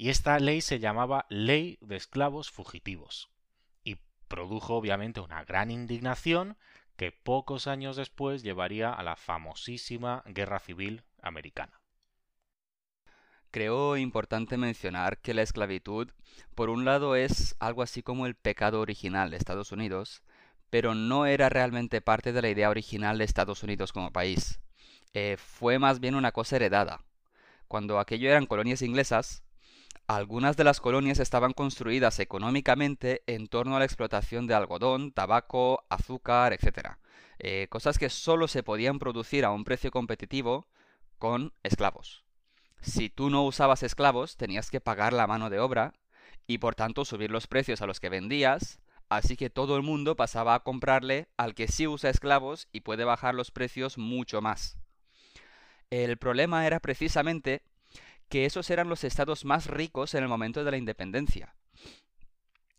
Y 0.00 0.10
esta 0.10 0.38
ley 0.38 0.60
se 0.60 0.78
llamaba 0.78 1.26
Ley 1.28 1.76
de 1.80 1.96
Esclavos 1.96 2.52
Fugitivos. 2.52 3.30
Y 3.82 3.96
produjo 4.28 4.76
obviamente 4.76 5.18
una 5.18 5.42
gran 5.42 5.72
indignación 5.72 6.56
que 6.96 7.10
pocos 7.10 7.66
años 7.66 7.96
después 7.96 8.44
llevaría 8.44 8.92
a 8.92 9.02
la 9.02 9.16
famosísima 9.16 10.22
Guerra 10.26 10.60
Civil 10.60 11.02
Americana. 11.20 11.80
Creo 13.50 13.96
importante 13.96 14.56
mencionar 14.56 15.18
que 15.18 15.34
la 15.34 15.42
esclavitud, 15.42 16.12
por 16.54 16.70
un 16.70 16.84
lado, 16.84 17.16
es 17.16 17.56
algo 17.58 17.82
así 17.82 18.04
como 18.04 18.26
el 18.26 18.36
pecado 18.36 18.80
original 18.80 19.32
de 19.32 19.36
Estados 19.36 19.72
Unidos, 19.72 20.22
pero 20.70 20.94
no 20.94 21.26
era 21.26 21.48
realmente 21.48 22.00
parte 22.00 22.32
de 22.32 22.42
la 22.42 22.50
idea 22.50 22.70
original 22.70 23.18
de 23.18 23.24
Estados 23.24 23.64
Unidos 23.64 23.92
como 23.92 24.12
país. 24.12 24.60
Eh, 25.12 25.36
fue 25.38 25.80
más 25.80 25.98
bien 25.98 26.14
una 26.14 26.30
cosa 26.30 26.54
heredada. 26.54 27.02
Cuando 27.66 27.98
aquello 27.98 28.30
eran 28.30 28.46
colonias 28.46 28.82
inglesas, 28.82 29.42
algunas 30.08 30.56
de 30.56 30.64
las 30.64 30.80
colonias 30.80 31.20
estaban 31.20 31.52
construidas 31.52 32.18
económicamente 32.18 33.22
en 33.26 33.46
torno 33.46 33.76
a 33.76 33.78
la 33.78 33.84
explotación 33.84 34.46
de 34.46 34.54
algodón, 34.54 35.12
tabaco, 35.12 35.84
azúcar, 35.88 36.52
etc. 36.52 36.96
Eh, 37.38 37.68
cosas 37.70 37.98
que 37.98 38.10
solo 38.10 38.48
se 38.48 38.64
podían 38.64 38.98
producir 38.98 39.44
a 39.44 39.52
un 39.52 39.64
precio 39.64 39.92
competitivo 39.92 40.66
con 41.18 41.52
esclavos. 41.62 42.24
Si 42.80 43.10
tú 43.10 43.30
no 43.30 43.44
usabas 43.44 43.82
esclavos, 43.84 44.36
tenías 44.36 44.70
que 44.70 44.80
pagar 44.80 45.12
la 45.12 45.26
mano 45.26 45.50
de 45.50 45.60
obra 45.60 45.94
y 46.46 46.58
por 46.58 46.74
tanto 46.74 47.04
subir 47.04 47.30
los 47.30 47.46
precios 47.46 47.82
a 47.82 47.86
los 47.86 48.00
que 48.00 48.08
vendías 48.08 48.80
Así 49.08 49.36
que 49.36 49.48
todo 49.48 49.76
el 49.76 49.82
mundo 49.82 50.16
pasaba 50.16 50.54
a 50.54 50.60
comprarle 50.60 51.28
al 51.38 51.54
que 51.54 51.68
sí 51.68 51.86
usa 51.86 52.10
esclavos 52.10 52.68
y 52.72 52.80
puede 52.80 53.04
bajar 53.04 53.34
los 53.34 53.50
precios 53.50 53.96
mucho 53.96 54.42
más. 54.42 54.76
El 55.90 56.18
problema 56.18 56.66
era 56.66 56.78
precisamente 56.80 57.62
que 58.28 58.44
esos 58.44 58.70
eran 58.70 58.88
los 58.88 59.04
estados 59.04 59.44
más 59.44 59.66
ricos 59.66 60.14
en 60.14 60.22
el 60.22 60.28
momento 60.28 60.64
de 60.64 60.70
la 60.70 60.76
independencia, 60.76 61.54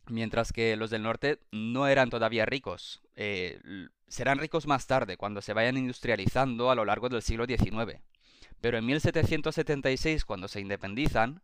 mientras 0.07 0.51
que 0.53 0.75
los 0.75 0.89
del 0.89 1.03
norte 1.03 1.39
no 1.51 1.87
eran 1.87 2.09
todavía 2.09 2.45
ricos. 2.45 3.01
Eh, 3.15 3.59
serán 4.07 4.39
ricos 4.39 4.67
más 4.67 4.87
tarde, 4.87 5.17
cuando 5.17 5.41
se 5.41 5.53
vayan 5.53 5.77
industrializando 5.77 6.71
a 6.71 6.75
lo 6.75 6.85
largo 6.85 7.09
del 7.09 7.21
siglo 7.21 7.45
XIX. 7.45 8.01
Pero 8.61 8.77
en 8.77 8.85
1776, 8.85 10.25
cuando 10.25 10.47
se 10.47 10.59
independizan, 10.59 11.41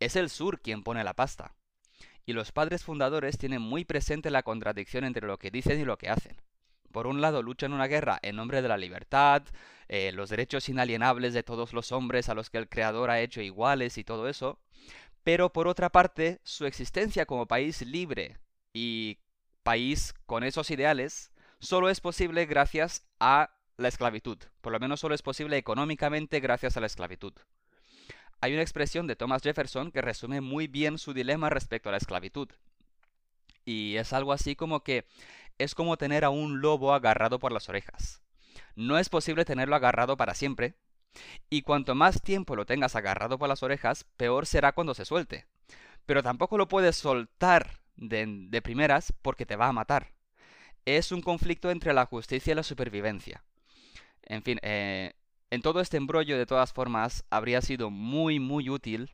es 0.00 0.16
el 0.16 0.30
sur 0.30 0.60
quien 0.60 0.82
pone 0.82 1.04
la 1.04 1.14
pasta 1.14 1.54
y 2.28 2.34
los 2.34 2.52
padres 2.52 2.84
fundadores 2.84 3.38
tienen 3.38 3.62
muy 3.62 3.86
presente 3.86 4.30
la 4.30 4.42
contradicción 4.42 5.04
entre 5.04 5.26
lo 5.26 5.38
que 5.38 5.50
dicen 5.50 5.80
y 5.80 5.86
lo 5.86 5.96
que 5.96 6.10
hacen. 6.10 6.36
Por 6.92 7.06
un 7.06 7.20
lado 7.20 7.42
luchan 7.42 7.72
una 7.72 7.86
guerra 7.86 8.18
en 8.22 8.36
nombre 8.36 8.62
de 8.62 8.68
la 8.68 8.76
libertad, 8.76 9.42
eh, 9.88 10.12
los 10.12 10.30
derechos 10.30 10.68
inalienables 10.68 11.34
de 11.34 11.42
todos 11.42 11.72
los 11.72 11.92
hombres 11.92 12.28
a 12.28 12.34
los 12.34 12.50
que 12.50 12.58
el 12.58 12.68
Creador 12.68 13.10
ha 13.10 13.20
hecho 13.20 13.40
iguales 13.40 13.98
y 13.98 14.04
todo 14.04 14.28
eso, 14.28 14.58
pero 15.22 15.52
por 15.52 15.68
otra 15.68 15.90
parte 15.90 16.40
su 16.44 16.66
existencia 16.66 17.26
como 17.26 17.46
país 17.46 17.82
libre 17.82 18.38
y 18.72 19.18
país 19.62 20.14
con 20.26 20.44
esos 20.44 20.70
ideales 20.70 21.30
solo 21.58 21.90
es 21.90 22.00
posible 22.00 22.46
gracias 22.46 23.06
a 23.20 23.50
la 23.76 23.88
esclavitud. 23.88 24.38
Por 24.60 24.72
lo 24.72 24.80
menos 24.80 25.00
solo 25.00 25.14
es 25.14 25.22
posible 25.22 25.56
económicamente 25.56 26.40
gracias 26.40 26.76
a 26.76 26.80
la 26.80 26.86
esclavitud. 26.86 27.32
Hay 28.40 28.52
una 28.52 28.62
expresión 28.62 29.06
de 29.06 29.16
Thomas 29.16 29.42
Jefferson 29.42 29.90
que 29.90 30.02
resume 30.02 30.40
muy 30.40 30.66
bien 30.66 30.98
su 30.98 31.12
dilema 31.12 31.50
respecto 31.50 31.88
a 31.88 31.92
la 31.92 31.98
esclavitud. 31.98 32.48
Y 33.64 33.96
es 33.96 34.12
algo 34.12 34.32
así 34.32 34.56
como 34.56 34.82
que 34.82 35.06
es 35.58 35.74
como 35.74 35.96
tener 35.96 36.24
a 36.24 36.30
un 36.30 36.60
lobo 36.60 36.92
agarrado 36.92 37.38
por 37.38 37.52
las 37.52 37.68
orejas. 37.68 38.22
No 38.76 38.98
es 38.98 39.08
posible 39.08 39.44
tenerlo 39.44 39.76
agarrado 39.76 40.16
para 40.16 40.34
siempre, 40.34 40.76
y 41.50 41.62
cuanto 41.62 41.94
más 41.94 42.22
tiempo 42.22 42.56
lo 42.56 42.66
tengas 42.66 42.96
agarrado 42.96 43.38
por 43.38 43.48
las 43.48 43.62
orejas, 43.62 44.04
peor 44.16 44.46
será 44.46 44.72
cuando 44.72 44.94
se 44.94 45.04
suelte. 45.04 45.46
Pero 46.06 46.22
tampoco 46.22 46.58
lo 46.58 46.68
puedes 46.68 46.96
soltar 46.96 47.80
de, 47.96 48.60
primeras 48.62 49.12
porque 49.22 49.46
te 49.46 49.56
va 49.56 49.68
a 49.68 49.72
matar. 49.72 50.12
Es 50.84 51.12
un 51.12 51.20
conflicto 51.20 51.70
entre 51.70 51.92
la 51.92 52.06
justicia 52.06 52.52
y 52.52 52.54
la 52.54 52.62
supervivencia. 52.62 53.44
En 54.22 54.42
fin, 54.42 54.58
eh, 54.62 55.14
en 55.50 55.62
todo 55.62 55.80
este 55.80 55.96
embrollo, 55.96 56.38
de 56.38 56.46
todas 56.46 56.72
formas, 56.72 57.24
habría 57.30 57.60
sido 57.60 57.90
muy, 57.90 58.38
muy 58.38 58.70
útil 58.70 59.10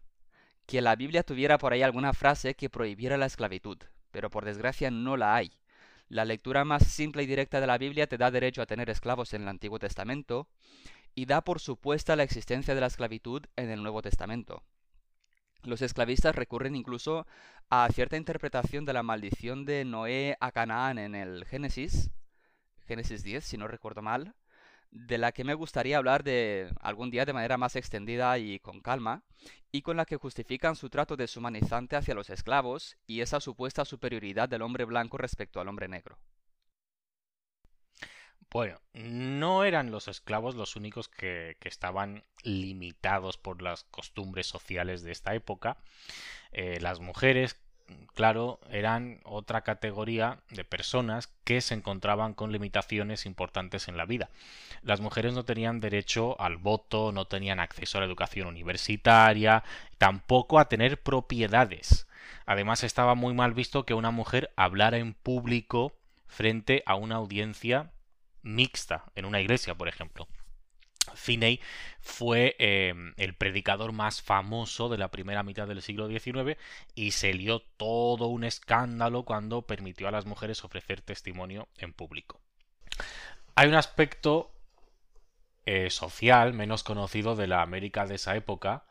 que 0.66 0.80
la 0.80 0.96
Biblia 0.96 1.22
tuviera 1.22 1.58
por 1.58 1.72
ahí 1.72 1.82
alguna 1.82 2.12
frase 2.12 2.54
que 2.54 2.70
prohibiera 2.70 3.16
la 3.16 3.26
esclavitud, 3.26 3.78
pero 4.10 4.30
por 4.30 4.44
desgracia 4.44 4.90
no 4.90 5.16
la 5.16 5.34
hay. 5.34 5.52
La 6.08 6.24
lectura 6.24 6.64
más 6.64 6.86
simple 6.86 7.22
y 7.22 7.26
directa 7.26 7.60
de 7.60 7.66
la 7.66 7.78
Biblia 7.78 8.06
te 8.06 8.18
da 8.18 8.30
derecho 8.30 8.62
a 8.62 8.66
tener 8.66 8.90
esclavos 8.90 9.32
en 9.34 9.42
el 9.42 9.48
Antiguo 9.48 9.78
Testamento 9.78 10.48
y 11.14 11.26
da 11.26 11.42
por 11.42 11.60
supuesta 11.60 12.16
la 12.16 12.22
existencia 12.22 12.74
de 12.74 12.80
la 12.80 12.88
esclavitud 12.88 13.42
en 13.56 13.70
el 13.70 13.82
Nuevo 13.82 14.02
Testamento. 14.02 14.62
Los 15.62 15.80
esclavistas 15.80 16.36
recurren 16.36 16.76
incluso 16.76 17.26
a 17.70 17.88
cierta 17.90 18.18
interpretación 18.18 18.84
de 18.84 18.92
la 18.92 19.02
maldición 19.02 19.64
de 19.64 19.84
Noé 19.86 20.36
a 20.40 20.52
Canaán 20.52 20.98
en 20.98 21.14
el 21.14 21.46
Génesis, 21.46 22.10
Génesis 22.86 23.22
10, 23.22 23.42
si 23.42 23.56
no 23.56 23.66
recuerdo 23.66 24.02
mal, 24.02 24.34
de 24.94 25.18
la 25.18 25.32
que 25.32 25.44
me 25.44 25.54
gustaría 25.54 25.98
hablar 25.98 26.22
de 26.22 26.72
algún 26.80 27.10
día 27.10 27.26
de 27.26 27.32
manera 27.32 27.58
más 27.58 27.74
extendida 27.74 28.38
y 28.38 28.60
con 28.60 28.80
calma, 28.80 29.22
y 29.72 29.82
con 29.82 29.96
la 29.96 30.06
que 30.06 30.16
justifican 30.16 30.76
su 30.76 30.88
trato 30.88 31.16
deshumanizante 31.16 31.96
hacia 31.96 32.14
los 32.14 32.30
esclavos 32.30 32.96
y 33.06 33.20
esa 33.20 33.40
supuesta 33.40 33.84
superioridad 33.84 34.48
del 34.48 34.62
hombre 34.62 34.84
blanco 34.84 35.18
respecto 35.18 35.60
al 35.60 35.68
hombre 35.68 35.88
negro. 35.88 36.16
Bueno, 38.50 38.80
no 38.92 39.64
eran 39.64 39.90
los 39.90 40.06
esclavos 40.06 40.54
los 40.54 40.76
únicos 40.76 41.08
que, 41.08 41.56
estaban 41.64 42.22
limitados 42.44 43.36
por 43.36 43.62
las 43.62 43.82
costumbres 43.82 44.46
sociales 44.46 45.02
de 45.02 45.10
esta 45.10 45.34
época. 45.34 45.76
Eh, 46.52 46.78
las 46.80 47.00
mujeres 47.00 47.60
claro, 48.14 48.60
eran 48.70 49.20
otra 49.24 49.62
categoría 49.62 50.38
de 50.50 50.64
personas 50.64 51.28
que 51.44 51.60
se 51.60 51.74
encontraban 51.74 52.34
con 52.34 52.52
limitaciones 52.52 53.26
importantes 53.26 53.88
en 53.88 53.96
la 53.96 54.06
vida. 54.06 54.30
Las 54.82 55.00
mujeres 55.00 55.34
no 55.34 55.44
tenían 55.44 55.80
derecho 55.80 56.40
al 56.40 56.56
voto, 56.56 57.12
no 57.12 57.26
tenían 57.26 57.60
acceso 57.60 57.98
a 57.98 58.00
la 58.00 58.06
educación 58.06 58.46
universitaria, 58.46 59.64
tampoco 59.98 60.58
a 60.58 60.68
tener 60.68 61.02
propiedades. 61.02 62.06
Además 62.46 62.84
estaba 62.84 63.14
muy 63.14 63.34
mal 63.34 63.54
visto 63.54 63.84
que 63.84 63.94
una 63.94 64.10
mujer 64.10 64.50
hablara 64.56 64.98
en 64.98 65.14
público 65.14 65.92
frente 66.26 66.82
a 66.86 66.94
una 66.94 67.16
audiencia 67.16 67.90
mixta, 68.42 69.04
en 69.14 69.24
una 69.24 69.40
iglesia, 69.40 69.74
por 69.74 69.88
ejemplo. 69.88 70.28
Finney 71.14 71.60
fue 72.00 72.56
em, 72.58 73.14
el 73.16 73.34
predicador 73.34 73.92
más 73.92 74.22
famoso 74.22 74.88
de 74.88 74.98
la 74.98 75.10
primera 75.10 75.42
mitad 75.42 75.66
del 75.66 75.82
siglo 75.82 76.08
XIX 76.08 76.58
y 76.94 77.12
se 77.12 77.34
lió 77.34 77.60
todo 77.60 78.26
un 78.26 78.44
escándalo 78.44 79.24
cuando 79.24 79.62
permitió 79.62 80.08
a 80.08 80.12
las 80.12 80.26
mujeres 80.26 80.64
ofrecer 80.64 81.00
testimonio 81.00 81.68
en 81.78 81.92
público. 81.92 82.40
Hay 83.54 83.68
un 83.68 83.74
aspecto 83.74 84.52
eh, 85.66 85.90
social 85.90 86.52
menos 86.52 86.82
conocido 86.82 87.36
de 87.36 87.46
la 87.46 87.62
América 87.62 88.06
de 88.06 88.16
esa 88.16 88.36
época, 88.36 88.84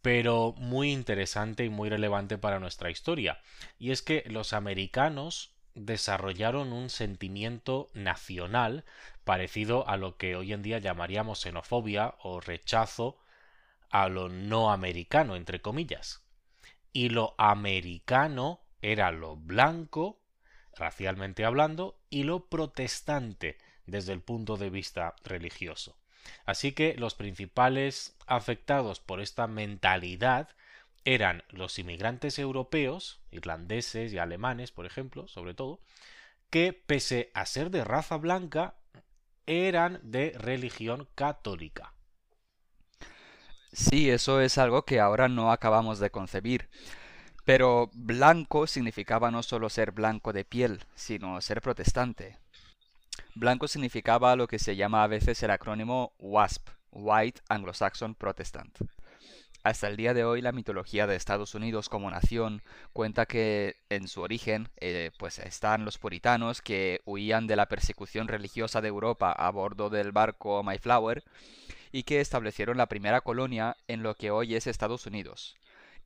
pero 0.00 0.54
muy 0.56 0.92
interesante 0.92 1.64
y 1.64 1.68
muy 1.68 1.90
relevante 1.90 2.38
para 2.38 2.60
nuestra 2.60 2.90
historia, 2.90 3.40
y 3.78 3.90
es 3.90 4.02
que 4.02 4.22
los 4.26 4.52
americanos 4.52 5.56
desarrollaron 5.74 6.72
un 6.72 6.88
sentimiento 6.88 7.90
nacional 7.92 8.84
parecido 9.26 9.88
a 9.88 9.96
lo 9.96 10.16
que 10.16 10.36
hoy 10.36 10.52
en 10.52 10.62
día 10.62 10.78
llamaríamos 10.78 11.40
xenofobia 11.40 12.14
o 12.22 12.40
rechazo 12.40 13.18
a 13.90 14.08
lo 14.08 14.28
no 14.28 14.70
americano, 14.70 15.34
entre 15.34 15.60
comillas. 15.60 16.22
Y 16.92 17.08
lo 17.08 17.34
americano 17.36 18.60
era 18.80 19.10
lo 19.10 19.34
blanco, 19.36 20.20
racialmente 20.76 21.44
hablando, 21.44 21.98
y 22.08 22.22
lo 22.22 22.46
protestante 22.46 23.58
desde 23.84 24.12
el 24.12 24.20
punto 24.20 24.56
de 24.56 24.70
vista 24.70 25.16
religioso. 25.24 25.98
Así 26.44 26.70
que 26.70 26.94
los 26.94 27.16
principales 27.16 28.16
afectados 28.28 29.00
por 29.00 29.20
esta 29.20 29.48
mentalidad 29.48 30.50
eran 31.04 31.42
los 31.48 31.80
inmigrantes 31.80 32.38
europeos, 32.38 33.20
irlandeses 33.32 34.12
y 34.12 34.18
alemanes, 34.18 34.70
por 34.70 34.86
ejemplo, 34.86 35.26
sobre 35.26 35.54
todo, 35.54 35.80
que 36.48 36.72
pese 36.72 37.32
a 37.34 37.44
ser 37.44 37.70
de 37.70 37.82
raza 37.82 38.18
blanca, 38.18 38.76
eran 39.46 40.00
de 40.02 40.34
religión 40.38 41.08
católica. 41.14 41.92
Sí, 43.72 44.10
eso 44.10 44.40
es 44.40 44.58
algo 44.58 44.84
que 44.84 45.00
ahora 45.00 45.28
no 45.28 45.52
acabamos 45.52 45.98
de 45.98 46.10
concebir. 46.10 46.68
Pero 47.44 47.90
blanco 47.92 48.66
significaba 48.66 49.30
no 49.30 49.42
solo 49.42 49.68
ser 49.68 49.92
blanco 49.92 50.32
de 50.32 50.44
piel, 50.44 50.84
sino 50.94 51.40
ser 51.40 51.60
protestante. 51.60 52.38
Blanco 53.34 53.68
significaba 53.68 54.34
lo 54.34 54.48
que 54.48 54.58
se 54.58 54.76
llama 54.76 55.04
a 55.04 55.06
veces 55.06 55.42
el 55.42 55.50
acrónimo 55.50 56.14
WASP, 56.18 56.68
White 56.90 57.42
Anglo-Saxon 57.48 58.14
Protestant. 58.14 58.78
Hasta 59.66 59.88
el 59.88 59.96
día 59.96 60.14
de 60.14 60.22
hoy 60.22 60.42
la 60.42 60.52
mitología 60.52 61.08
de 61.08 61.16
Estados 61.16 61.56
Unidos 61.56 61.88
como 61.88 62.08
nación 62.08 62.62
cuenta 62.92 63.26
que 63.26 63.78
en 63.88 64.06
su 64.06 64.20
origen 64.20 64.68
eh, 64.76 65.10
pues 65.18 65.40
están 65.40 65.84
los 65.84 65.98
puritanos 65.98 66.62
que 66.62 67.00
huían 67.04 67.48
de 67.48 67.56
la 67.56 67.66
persecución 67.66 68.28
religiosa 68.28 68.80
de 68.80 68.86
Europa 68.86 69.32
a 69.32 69.50
bordo 69.50 69.90
del 69.90 70.12
barco 70.12 70.62
Mayflower 70.62 71.24
y 71.90 72.04
que 72.04 72.20
establecieron 72.20 72.76
la 72.76 72.86
primera 72.86 73.22
colonia 73.22 73.76
en 73.88 74.04
lo 74.04 74.14
que 74.14 74.30
hoy 74.30 74.54
es 74.54 74.68
Estados 74.68 75.04
Unidos 75.04 75.56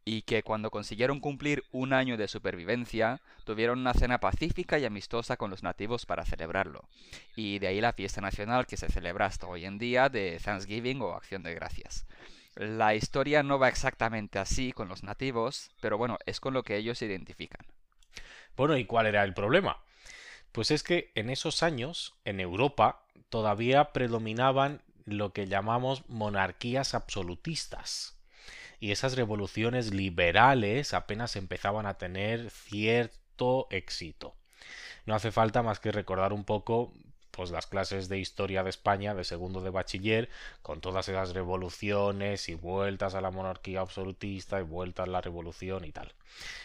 y 0.06 0.22
que 0.22 0.42
cuando 0.42 0.70
consiguieron 0.70 1.20
cumplir 1.20 1.62
un 1.70 1.92
año 1.92 2.16
de 2.16 2.28
supervivencia, 2.28 3.20
tuvieron 3.44 3.80
una 3.80 3.92
cena 3.92 4.20
pacífica 4.20 4.78
y 4.78 4.86
amistosa 4.86 5.36
con 5.36 5.50
los 5.50 5.62
nativos 5.62 6.06
para 6.06 6.24
celebrarlo. 6.24 6.88
Y 7.36 7.58
de 7.58 7.66
ahí 7.66 7.82
la 7.82 7.92
fiesta 7.92 8.22
nacional 8.22 8.66
que 8.66 8.78
se 8.78 8.88
celebra 8.88 9.26
hasta 9.26 9.46
hoy 9.46 9.66
en 9.66 9.76
día 9.76 10.08
de 10.08 10.40
Thanksgiving 10.42 11.02
o 11.02 11.12
Acción 11.12 11.42
de 11.42 11.52
Gracias. 11.52 12.06
La 12.54 12.94
historia 12.94 13.42
no 13.42 13.58
va 13.58 13.68
exactamente 13.68 14.38
así 14.38 14.72
con 14.72 14.88
los 14.88 15.02
nativos, 15.02 15.70
pero 15.80 15.98
bueno, 15.98 16.18
es 16.26 16.40
con 16.40 16.52
lo 16.52 16.62
que 16.62 16.76
ellos 16.76 16.98
se 16.98 17.06
identifican. 17.06 17.64
Bueno, 18.56 18.76
¿y 18.76 18.84
cuál 18.84 19.06
era 19.06 19.24
el 19.24 19.34
problema? 19.34 19.82
Pues 20.52 20.70
es 20.70 20.82
que 20.82 21.12
en 21.14 21.30
esos 21.30 21.62
años, 21.62 22.14
en 22.24 22.40
Europa, 22.40 23.04
todavía 23.28 23.92
predominaban 23.92 24.82
lo 25.04 25.32
que 25.32 25.46
llamamos 25.46 26.08
monarquías 26.08 26.94
absolutistas. 26.94 28.18
Y 28.80 28.92
esas 28.92 29.16
revoluciones 29.16 29.92
liberales 29.92 30.94
apenas 30.94 31.36
empezaban 31.36 31.86
a 31.86 31.98
tener 31.98 32.50
cierto 32.50 33.68
éxito. 33.70 34.34
No 35.06 35.14
hace 35.14 35.30
falta 35.30 35.62
más 35.62 35.80
que 35.80 35.92
recordar 35.92 36.32
un 36.32 36.44
poco 36.44 36.92
pues 37.30 37.50
las 37.50 37.66
clases 37.66 38.08
de 38.08 38.18
historia 38.18 38.62
de 38.62 38.70
España 38.70 39.14
de 39.14 39.24
segundo 39.24 39.60
de 39.60 39.70
bachiller 39.70 40.28
con 40.62 40.80
todas 40.80 41.08
esas 41.08 41.32
revoluciones 41.32 42.48
y 42.48 42.54
vueltas 42.54 43.14
a 43.14 43.20
la 43.20 43.30
monarquía 43.30 43.80
absolutista 43.80 44.60
y 44.60 44.64
vueltas 44.64 45.08
a 45.08 45.10
la 45.10 45.20
revolución 45.20 45.84
y 45.84 45.92
tal. 45.92 46.12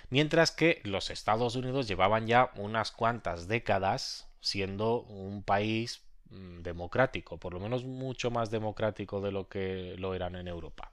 Mientras 0.09 0.51
que 0.51 0.81
los 0.83 1.09
Estados 1.09 1.55
Unidos 1.55 1.87
llevaban 1.87 2.27
ya 2.27 2.51
unas 2.55 2.91
cuantas 2.91 3.47
décadas 3.47 4.27
siendo 4.41 5.01
un 5.01 5.43
país 5.43 6.01
mm, 6.29 6.61
democrático, 6.61 7.37
por 7.37 7.53
lo 7.53 7.59
menos 7.59 7.83
mucho 7.83 8.31
más 8.31 8.51
democrático 8.51 9.21
de 9.21 9.31
lo 9.31 9.47
que 9.49 9.95
lo 9.97 10.13
eran 10.13 10.35
en 10.35 10.47
Europa. 10.47 10.91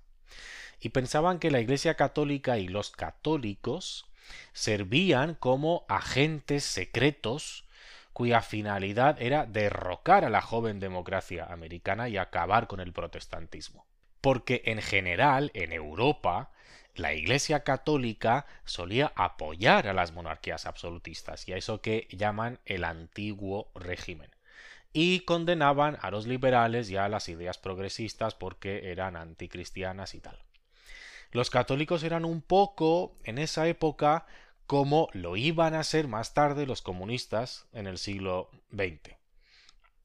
Y 0.80 0.88
pensaban 0.88 1.38
que 1.38 1.50
la 1.50 1.61
Iglesia 1.61 1.94
Católica 1.94 2.58
y 2.58 2.66
los 2.66 2.90
católicos 2.90 4.06
servían 4.52 5.35
como 5.35 5.85
agentes 5.88 6.64
secretos 6.64 7.64
cuya 8.12 8.42
finalidad 8.42 9.20
era 9.20 9.46
derrocar 9.46 10.25
a 10.25 10.31
la 10.31 10.42
joven 10.42 10.81
democracia 10.81 11.46
americana 11.46 12.09
y 12.09 12.16
acabar 12.18 12.66
con 12.66 12.81
el 12.81 12.92
protestantismo. 12.92 13.87
Porque 14.20 14.62
en 14.66 14.81
general, 14.83 15.51
en 15.55 15.72
Europa, 15.72 16.51
la 16.94 17.14
Iglesia 17.14 17.64
Católica 17.64 18.46
solía 18.64 19.12
apoyar 19.16 19.88
a 19.88 19.94
las 19.94 20.12
monarquías 20.12 20.66
absolutistas 20.66 21.48
y 21.48 21.53
a 21.53 21.57
eso 21.57 21.81
que 21.81 22.07
llaman 22.11 22.61
el 22.66 22.85
antiguo 22.85 23.70
régimen. 23.75 24.31
Y 24.92 25.20
condenaban 25.20 25.96
a 26.03 26.11
los 26.11 26.27
liberales 26.27 26.90
y 26.90 26.96
a 26.98 27.09
las 27.09 27.31
ideas 27.31 27.57
progresistas 27.57 28.35
porque 28.35 28.92
eran 28.92 29.16
anticristianas 29.16 30.14
y 30.14 30.20
tal. 30.20 30.38
Los 31.31 31.48
católicos 31.48 32.03
eran 32.03 32.27
un 32.27 32.42
poco, 32.42 33.16
en 33.25 33.38
esa 33.38 33.66
época, 33.66 34.27
como 34.72 35.11
lo 35.12 35.37
iban 35.37 35.74
a 35.74 35.85
ser 35.85 36.08
más 36.08 36.32
tarde 36.32 36.64
los 36.64 36.80
comunistas 36.80 37.66
en 37.74 37.87
el 37.87 37.98
siglo 37.98 38.48
XX. 38.70 39.18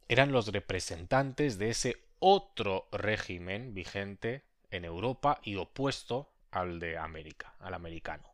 eran 0.10 0.34
los 0.34 0.51
representantes 0.51 1.58
de 1.58 1.69
ese 1.69 1.95
otro 2.19 2.89
régimen 2.91 3.73
vigente 3.73 4.43
en 4.69 4.84
Europa 4.84 5.39
y 5.41 5.56
opuesto 5.56 6.34
al 6.51 6.82
de 6.82 6.97
América, 6.97 7.56
al 7.62 7.75
americano. 7.75 8.34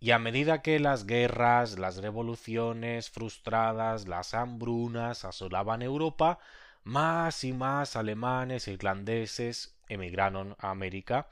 Y 0.00 0.12
a 0.12 0.18
medida 0.18 0.62
que 0.62 0.80
las 0.80 1.04
guerras, 1.04 1.78
las 1.78 1.98
revoluciones 1.98 3.10
frustradas, 3.10 4.08
las 4.08 4.32
hambrunas 4.32 5.26
asolaban 5.26 5.82
Europa, 5.82 6.38
más 6.84 7.44
y 7.44 7.52
más 7.52 7.96
alemanes 7.96 8.66
e 8.66 8.72
irlandeses 8.72 9.76
emigraron 9.90 10.56
a 10.58 10.70
América 10.70 11.28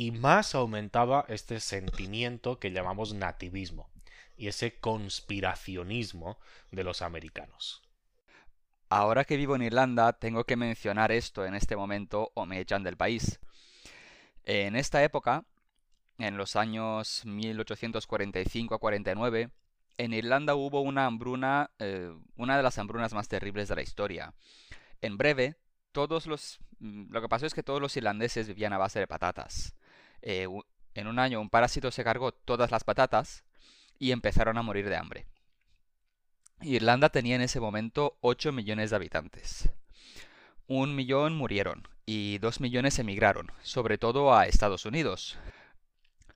y 0.00 0.12
más 0.12 0.54
aumentaba 0.54 1.26
este 1.28 1.60
sentimiento 1.60 2.58
que 2.58 2.72
llamamos 2.72 3.12
nativismo 3.12 3.90
y 4.34 4.48
ese 4.48 4.80
conspiracionismo 4.80 6.38
de 6.70 6.84
los 6.84 7.02
americanos. 7.02 7.82
Ahora 8.88 9.24
que 9.24 9.36
vivo 9.36 9.56
en 9.56 9.62
Irlanda, 9.62 10.14
tengo 10.14 10.44
que 10.44 10.56
mencionar 10.56 11.12
esto 11.12 11.44
en 11.44 11.54
este 11.54 11.76
momento 11.76 12.32
o 12.32 12.46
me 12.46 12.60
echan 12.60 12.82
del 12.82 12.96
país. 12.96 13.40
En 14.44 14.74
esta 14.74 15.04
época, 15.04 15.44
en 16.16 16.38
los 16.38 16.56
años 16.56 17.26
1845 17.26 18.74
a 18.74 18.78
49, 18.78 19.50
en 19.98 20.14
Irlanda 20.14 20.54
hubo 20.54 20.80
una 20.80 21.04
hambruna, 21.04 21.72
eh, 21.78 22.10
una 22.36 22.56
de 22.56 22.62
las 22.62 22.78
hambrunas 22.78 23.12
más 23.12 23.28
terribles 23.28 23.68
de 23.68 23.76
la 23.76 23.82
historia. 23.82 24.32
En 25.02 25.18
breve, 25.18 25.56
todos 25.92 26.26
los, 26.26 26.58
mm, 26.78 27.12
lo 27.12 27.20
que 27.20 27.28
pasó 27.28 27.44
es 27.44 27.52
que 27.52 27.62
todos 27.62 27.82
los 27.82 27.98
irlandeses 27.98 28.48
vivían 28.48 28.72
a 28.72 28.78
base 28.78 28.98
de 28.98 29.06
patatas. 29.06 29.74
Eh, 30.22 30.46
en 30.94 31.06
un 31.06 31.18
año 31.18 31.40
un 31.40 31.50
parásito 31.50 31.90
se 31.90 32.04
cargó 32.04 32.32
todas 32.32 32.70
las 32.70 32.84
patatas 32.84 33.44
y 33.98 34.12
empezaron 34.12 34.58
a 34.58 34.62
morir 34.62 34.88
de 34.88 34.96
hambre. 34.96 35.26
Irlanda 36.62 37.08
tenía 37.08 37.36
en 37.36 37.42
ese 37.42 37.60
momento 37.60 38.18
8 38.20 38.52
millones 38.52 38.90
de 38.90 38.96
habitantes. 38.96 39.70
Un 40.66 40.94
millón 40.94 41.36
murieron 41.36 41.88
y 42.06 42.38
dos 42.38 42.60
millones 42.60 42.98
emigraron, 42.98 43.50
sobre 43.62 43.98
todo 43.98 44.34
a 44.34 44.46
Estados 44.46 44.84
Unidos. 44.84 45.38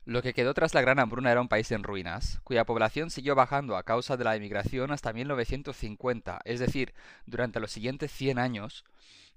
Lo 0.06 0.22
que 0.22 0.34
quedó 0.34 0.52
tras 0.52 0.74
la 0.74 0.82
Gran 0.82 0.98
Hambruna 0.98 1.32
era 1.32 1.40
un 1.40 1.48
país 1.48 1.70
en 1.72 1.82
ruinas, 1.82 2.40
cuya 2.44 2.64
población 2.64 3.10
siguió 3.10 3.34
bajando 3.34 3.76
a 3.76 3.84
causa 3.84 4.16
de 4.16 4.24
la 4.24 4.36
emigración 4.36 4.92
hasta 4.92 5.12
1950, 5.12 6.40
es 6.44 6.60
decir, 6.60 6.94
durante 7.26 7.58
los 7.58 7.72
siguientes 7.72 8.12
100 8.12 8.38
años, 8.38 8.84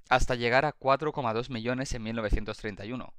hasta 0.10 0.36
llegar 0.36 0.66
a 0.66 0.74
4,2 0.74 1.50
millones 1.50 1.94
en 1.94 2.04
1931. 2.04 3.14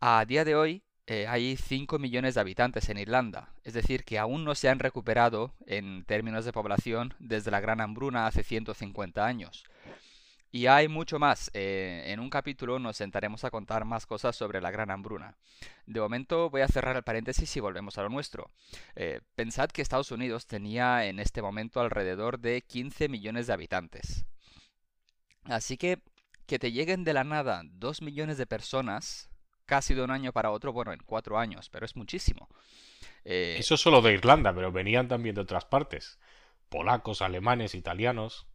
A 0.00 0.24
día 0.26 0.44
de 0.44 0.54
hoy, 0.54 0.82
eh, 1.06 1.26
hay 1.26 1.56
5 1.56 1.98
millones 1.98 2.34
de 2.34 2.40
habitantes 2.40 2.88
en 2.90 2.98
Irlanda, 2.98 3.48
es 3.64 3.72
decir, 3.72 4.04
que 4.04 4.18
aún 4.18 4.44
no 4.44 4.54
se 4.54 4.68
han 4.68 4.78
recuperado 4.78 5.54
en 5.66 6.04
términos 6.04 6.44
de 6.44 6.52
población 6.52 7.14
desde 7.18 7.50
la 7.50 7.60
Gran 7.60 7.80
Hambruna 7.80 8.26
hace 8.26 8.42
150 8.42 9.24
años. 9.24 9.64
Y 10.52 10.66
hay 10.66 10.88
mucho 10.88 11.18
más. 11.18 11.50
Eh, 11.54 12.04
en 12.06 12.20
un 12.20 12.30
capítulo 12.30 12.78
nos 12.78 12.96
sentaremos 12.96 13.44
a 13.44 13.50
contar 13.50 13.84
más 13.84 14.06
cosas 14.06 14.36
sobre 14.36 14.60
la 14.60 14.70
Gran 14.70 14.90
Hambruna. 14.90 15.36
De 15.86 16.00
momento 16.00 16.50
voy 16.50 16.62
a 16.62 16.68
cerrar 16.68 16.96
el 16.96 17.02
paréntesis 17.02 17.56
y 17.56 17.60
volvemos 17.60 17.98
a 17.98 18.02
lo 18.02 18.08
nuestro. 18.08 18.50
Eh, 18.96 19.20
pensad 19.34 19.70
que 19.70 19.82
Estados 19.82 20.12
Unidos 20.12 20.46
tenía 20.46 21.06
en 21.06 21.20
este 21.20 21.40
momento 21.42 21.80
alrededor 21.80 22.38
de 22.38 22.62
15 22.62 23.08
millones 23.08 23.46
de 23.46 23.52
habitantes. 23.52 24.24
Así 25.44 25.76
que 25.76 26.00
que 26.46 26.58
te 26.58 26.70
lleguen 26.70 27.02
de 27.04 27.12
la 27.12 27.24
nada 27.24 27.62
2 27.64 28.02
millones 28.02 28.38
de 28.38 28.46
personas 28.46 29.28
casi 29.66 29.94
de 29.94 30.02
un 30.02 30.10
año 30.10 30.32
para 30.32 30.50
otro, 30.50 30.72
bueno, 30.72 30.92
en 30.92 31.00
cuatro 31.04 31.38
años, 31.38 31.68
pero 31.68 31.84
es 31.84 31.96
muchísimo. 31.96 32.48
Eh, 33.24 33.56
Eso 33.58 33.76
solo 33.76 34.00
de 34.00 34.12
Irlanda, 34.12 34.54
pero 34.54 34.72
venían 34.72 35.08
también 35.08 35.34
de 35.34 35.42
otras 35.42 35.64
partes. 35.64 36.18
Polacos, 36.68 37.22
alemanes, 37.22 37.74
italianos. 37.74 38.46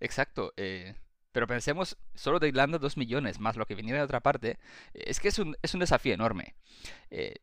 Exacto. 0.00 0.52
Eh, 0.56 0.94
pero 1.32 1.46
pensemos, 1.46 1.96
solo 2.14 2.38
de 2.38 2.48
Irlanda 2.48 2.78
dos 2.78 2.96
millones, 2.96 3.40
más 3.40 3.56
lo 3.56 3.66
que 3.66 3.74
viniera 3.74 3.98
de 3.98 4.04
otra 4.04 4.20
parte, 4.20 4.58
es 4.94 5.20
que 5.20 5.28
es 5.28 5.38
un, 5.38 5.56
es 5.62 5.74
un 5.74 5.80
desafío 5.80 6.14
enorme. 6.14 6.54
Eh, 7.10 7.36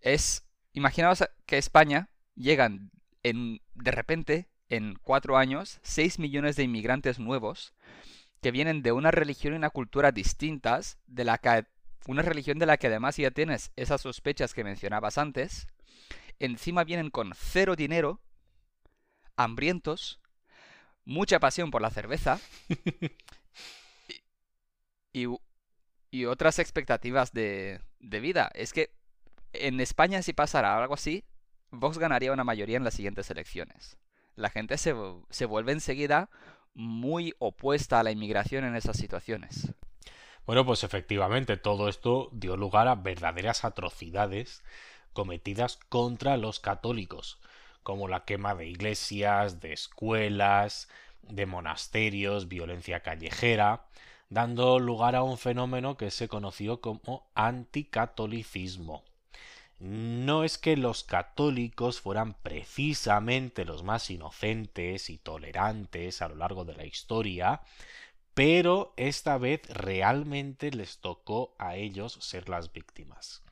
es, 0.00 0.46
imaginaos 0.72 1.24
que 1.44 1.58
España 1.58 2.08
llegan 2.34 2.90
en, 3.22 3.60
de 3.74 3.90
repente, 3.90 4.48
en 4.68 4.94
cuatro 5.02 5.36
años, 5.36 5.80
seis 5.82 6.18
millones 6.18 6.56
de 6.56 6.64
inmigrantes 6.64 7.18
nuevos 7.18 7.74
que 8.40 8.50
vienen 8.50 8.82
de 8.82 8.92
una 8.92 9.10
religión 9.10 9.54
y 9.54 9.56
una 9.56 9.70
cultura 9.70 10.12
distintas 10.12 10.98
de 11.06 11.24
la 11.24 11.38
que 11.38 11.66
una 12.06 12.22
religión 12.22 12.58
de 12.58 12.66
la 12.66 12.76
que 12.76 12.86
además 12.86 13.16
ya 13.16 13.30
tienes 13.30 13.72
esas 13.76 14.00
sospechas 14.00 14.54
que 14.54 14.64
mencionabas 14.64 15.18
antes, 15.18 15.66
encima 16.38 16.84
vienen 16.84 17.10
con 17.10 17.32
cero 17.34 17.76
dinero, 17.76 18.20
hambrientos, 19.36 20.20
mucha 21.04 21.40
pasión 21.40 21.70
por 21.70 21.82
la 21.82 21.90
cerveza 21.90 22.40
y, 25.12 25.26
otras 26.26 26.58
expectativas 26.58 27.32
de, 27.32 27.80
vida. 28.00 28.50
Es 28.54 28.72
que 28.72 28.90
en 29.52 29.80
España 29.80 30.22
si 30.22 30.32
pasara 30.32 30.78
algo 30.78 30.94
así, 30.94 31.24
Vox 31.70 31.98
ganaría 31.98 32.32
una 32.32 32.44
mayoría 32.44 32.78
en 32.78 32.84
las 32.84 32.94
siguientes 32.94 33.30
elecciones. 33.30 33.98
La 34.34 34.50
gente 34.50 34.78
se, 34.78 34.94
se 35.30 35.44
vuelve 35.44 35.72
enseguida 35.72 36.30
muy 36.72 37.34
opuesta 37.38 38.00
a 38.00 38.02
la 38.02 38.12
inmigración 38.12 38.64
en 38.64 38.76
esas 38.76 38.96
situaciones. 38.96 39.74
Bueno, 40.46 40.64
pues 40.64 40.84
efectivamente 40.84 41.56
todo 41.56 41.88
esto 41.88 42.28
dio 42.32 42.56
lugar 42.56 42.86
a 42.86 42.94
verdaderas 42.94 43.64
atrocidades 43.64 44.62
cometidas 45.12 45.76
contra 45.88 46.36
los 46.36 46.60
católicos, 46.60 47.40
como 47.82 48.06
la 48.06 48.24
quema 48.24 48.54
de 48.54 48.68
iglesias, 48.68 49.60
de 49.60 49.72
escuelas, 49.72 50.88
de 51.22 51.46
monasterios, 51.46 52.46
violencia 52.46 53.00
callejera, 53.00 53.86
dando 54.28 54.78
lugar 54.78 55.16
a 55.16 55.24
un 55.24 55.36
fenómeno 55.36 55.96
que 55.96 56.12
se 56.12 56.28
conoció 56.28 56.80
como 56.80 57.26
anticatolicismo. 57.34 59.02
No 59.80 60.44
es 60.44 60.58
que 60.58 60.76
los 60.76 61.02
católicos 61.02 62.00
fueran 62.00 62.34
precisamente 62.34 63.64
los 63.64 63.82
más 63.82 64.10
inocentes 64.10 65.10
y 65.10 65.18
tolerantes 65.18 66.22
a 66.22 66.28
lo 66.28 66.36
largo 66.36 66.64
de 66.64 66.76
la 66.76 66.86
historia, 66.86 67.60
pero 68.36 68.92
esta 68.98 69.38
vez 69.38 69.62
realmente 69.70 70.70
les 70.70 70.98
tocó 70.98 71.54
a 71.58 71.76
ellos 71.76 72.18
ser 72.20 72.50
las 72.50 72.70
víctimas. 72.70 73.42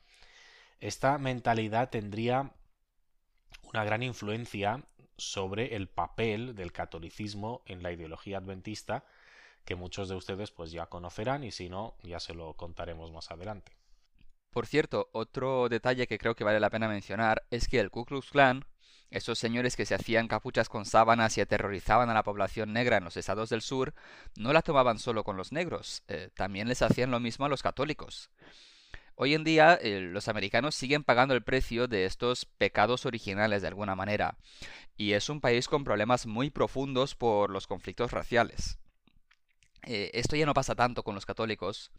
Esta 0.79 1.17
mentalidad 1.17 1.89
tendría 1.89 2.51
una 3.63 3.83
gran 3.83 4.03
influencia 4.03 4.83
sobre 5.17 5.75
el 5.75 5.87
papel 5.87 6.53
del 6.53 6.71
catolicismo 6.71 7.63
en 7.65 7.81
la 7.81 7.93
ideología 7.93 8.37
adventista 8.37 9.05
que 9.65 9.73
muchos 9.73 10.07
de 10.07 10.13
ustedes 10.13 10.51
pues 10.51 10.69
ya 10.69 10.85
conocerán 10.85 11.43
y 11.43 11.49
si 11.49 11.67
no 11.67 11.95
ya 12.03 12.19
se 12.19 12.35
lo 12.35 12.53
contaremos 12.53 13.11
más 13.11 13.31
adelante. 13.31 13.71
Por 14.51 14.67
cierto, 14.67 15.09
otro 15.13 15.67
detalle 15.67 16.05
que 16.05 16.19
creo 16.19 16.35
que 16.35 16.43
vale 16.43 16.59
la 16.59 16.69
pena 16.69 16.87
mencionar 16.87 17.43
es 17.49 17.67
que 17.67 17.79
el 17.79 17.89
Ku 17.89 18.05
Klux 18.05 18.29
Klan 18.29 18.63
esos 19.11 19.39
señores 19.39 19.75
que 19.75 19.85
se 19.85 19.95
hacían 19.95 20.27
capuchas 20.27 20.69
con 20.69 20.85
sábanas 20.85 21.37
y 21.37 21.41
aterrorizaban 21.41 22.09
a 22.09 22.13
la 22.13 22.23
población 22.23 22.73
negra 22.73 22.97
en 22.97 23.03
los 23.03 23.17
estados 23.17 23.49
del 23.49 23.61
sur, 23.61 23.93
no 24.35 24.53
la 24.53 24.61
tomaban 24.61 24.99
solo 24.99 25.23
con 25.23 25.37
los 25.37 25.51
negros, 25.51 26.03
eh, 26.07 26.29
también 26.35 26.67
les 26.67 26.81
hacían 26.81 27.11
lo 27.11 27.19
mismo 27.19 27.45
a 27.45 27.49
los 27.49 27.63
católicos. 27.63 28.29
Hoy 29.17 29.33
en 29.33 29.45
día 29.45 29.75
eh, 29.81 30.01
los 30.01 30.27
americanos 30.27 30.75
siguen 30.75 31.05
pagando 31.05 31.33
el 31.33 31.43
precio 31.43 31.87
de 31.87 32.05
estos 32.05 32.45
pecados 32.45 33.05
originales 33.05 33.61
de 33.61 33.69
alguna 33.69 33.95
manera, 33.95 34.37
y 34.97 35.13
es 35.13 35.29
un 35.29 35.39
país 35.39 35.67
con 35.67 35.85
problemas 35.85 36.25
muy 36.25 36.49
profundos 36.49 37.15
por 37.15 37.49
los 37.49 37.67
conflictos 37.67 38.11
raciales. 38.11 38.77
Eh, 39.83 40.11
esto 40.13 40.35
ya 40.35 40.45
no 40.45 40.53
pasa 40.53 40.75
tanto 40.75 41.03
con 41.03 41.15
los 41.15 41.25
católicos, 41.25 41.91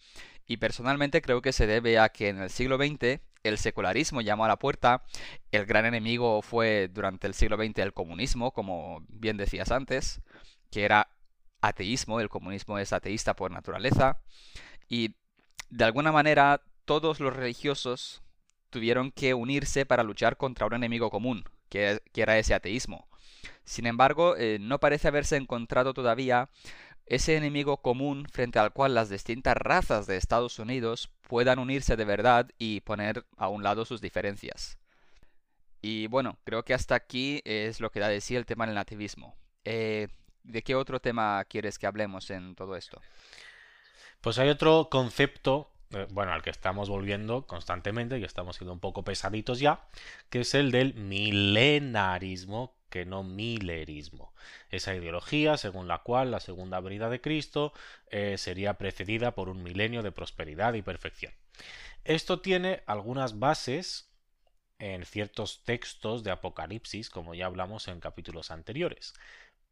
y 0.46 0.58
personalmente 0.58 1.22
creo 1.22 1.40
que 1.40 1.52
se 1.52 1.66
debe 1.66 1.98
a 1.98 2.10
que 2.10 2.28
en 2.28 2.40
el 2.40 2.50
siglo 2.50 2.76
XX 2.76 3.20
el 3.42 3.58
secularismo 3.58 4.20
llamó 4.20 4.44
a 4.44 4.48
la 4.48 4.58
puerta, 4.58 5.04
el 5.52 5.66
gran 5.66 5.86
enemigo 5.86 6.42
fue 6.42 6.88
durante 6.88 7.26
el 7.26 7.34
siglo 7.34 7.56
XX 7.56 7.78
el 7.78 7.92
comunismo, 7.92 8.52
como 8.52 9.04
bien 9.08 9.36
decías 9.36 9.70
antes, 9.70 10.20
que 10.70 10.84
era 10.84 11.08
ateísmo, 11.60 12.20
el 12.20 12.28
comunismo 12.28 12.78
es 12.78 12.92
ateísta 12.92 13.34
por 13.34 13.50
naturaleza, 13.50 14.20
y 14.88 15.14
de 15.70 15.84
alguna 15.84 16.12
manera 16.12 16.62
todos 16.84 17.20
los 17.20 17.34
religiosos 17.34 18.22
tuvieron 18.70 19.10
que 19.10 19.34
unirse 19.34 19.86
para 19.86 20.02
luchar 20.02 20.36
contra 20.36 20.66
un 20.66 20.74
enemigo 20.74 21.10
común, 21.10 21.44
que, 21.68 22.00
era 22.14 22.38
ese 22.38 22.54
ateísmo. 22.54 23.08
Sin 23.64 23.86
embargo, 23.86 24.36
eh, 24.36 24.58
no 24.60 24.78
parece 24.78 25.08
haberse 25.08 25.36
encontrado 25.36 25.92
todavía 25.92 26.48
ese 27.06 27.36
enemigo 27.36 27.78
común 27.78 28.26
frente 28.30 28.58
al 28.58 28.72
cual 28.72 28.94
las 28.94 29.08
distintas 29.08 29.56
razas 29.56 30.06
de 30.06 30.16
Estados 30.16 30.58
Unidos 30.58 31.10
puedan 31.22 31.58
unirse 31.58 31.96
de 31.96 32.04
verdad 32.04 32.50
y 32.58 32.80
poner 32.80 33.24
a 33.36 33.48
un 33.48 33.62
lado 33.62 33.84
sus 33.84 34.00
diferencias. 34.00 34.78
Y 35.80 36.08
bueno, 36.08 36.38
creo 36.44 36.64
que 36.64 36.74
hasta 36.74 36.96
aquí 36.96 37.42
es 37.44 37.80
lo 37.80 37.90
que 37.90 38.00
da 38.00 38.08
de 38.08 38.20
sí 38.20 38.34
el 38.34 38.46
tema 38.46 38.66
del 38.66 38.74
nativismo. 38.74 39.36
Eh, 39.64 40.08
¿De 40.42 40.62
qué 40.62 40.74
otro 40.74 41.00
tema 41.00 41.44
quieres 41.44 41.78
que 41.78 41.86
hablemos 41.86 42.30
en 42.30 42.54
todo 42.54 42.76
esto? 42.76 43.00
Pues 44.20 44.38
hay 44.38 44.48
otro 44.48 44.88
concepto, 44.90 45.70
eh, 45.90 46.06
bueno, 46.10 46.32
al 46.32 46.42
que 46.42 46.50
estamos 46.50 46.88
volviendo 46.88 47.46
constantemente, 47.46 48.18
y 48.18 48.24
estamos 48.24 48.56
siendo 48.56 48.72
un 48.72 48.80
poco 48.80 49.04
pesaditos 49.04 49.60
ya, 49.60 49.88
que 50.28 50.40
es 50.40 50.54
el 50.54 50.72
del 50.72 50.94
milenarismo 50.94 52.75
que 52.96 53.04
no 53.04 53.22
milerismo. 53.22 54.32
Esa 54.70 54.94
ideología 54.94 55.58
según 55.58 55.86
la 55.86 55.98
cual 55.98 56.30
la 56.30 56.40
segunda 56.40 56.80
venida 56.80 57.10
de 57.10 57.20
Cristo 57.20 57.74
eh, 58.10 58.38
sería 58.38 58.78
precedida 58.78 59.34
por 59.34 59.50
un 59.50 59.62
milenio 59.62 60.02
de 60.02 60.12
prosperidad 60.12 60.72
y 60.72 60.80
perfección. 60.80 61.34
Esto 62.04 62.40
tiene 62.40 62.82
algunas 62.86 63.38
bases 63.38 64.10
en 64.78 65.04
ciertos 65.04 65.62
textos 65.64 66.24
de 66.24 66.30
Apocalipsis, 66.30 67.10
como 67.10 67.34
ya 67.34 67.44
hablamos 67.44 67.86
en 67.88 68.00
capítulos 68.00 68.50
anteriores. 68.50 69.12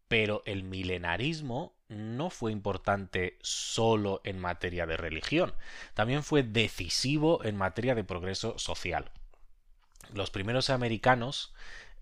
Pero 0.07 0.43
el 0.45 0.63
milenarismo 0.63 1.79
no 1.89 2.29
fue 2.29 2.53
importante 2.53 3.39
solo 3.41 4.21
en 4.25 4.39
materia 4.39 4.85
de 4.85 4.99
religión, 4.99 5.55
también 5.95 6.23
fue 6.25 6.43
decisivo 6.43 7.43
en 7.43 7.57
materia 7.57 7.95
de 7.95 8.05
progreso 8.05 8.59
social. 8.59 9.11
Los 10.13 10.31
primeros 10.31 10.69
americanos 10.69 11.55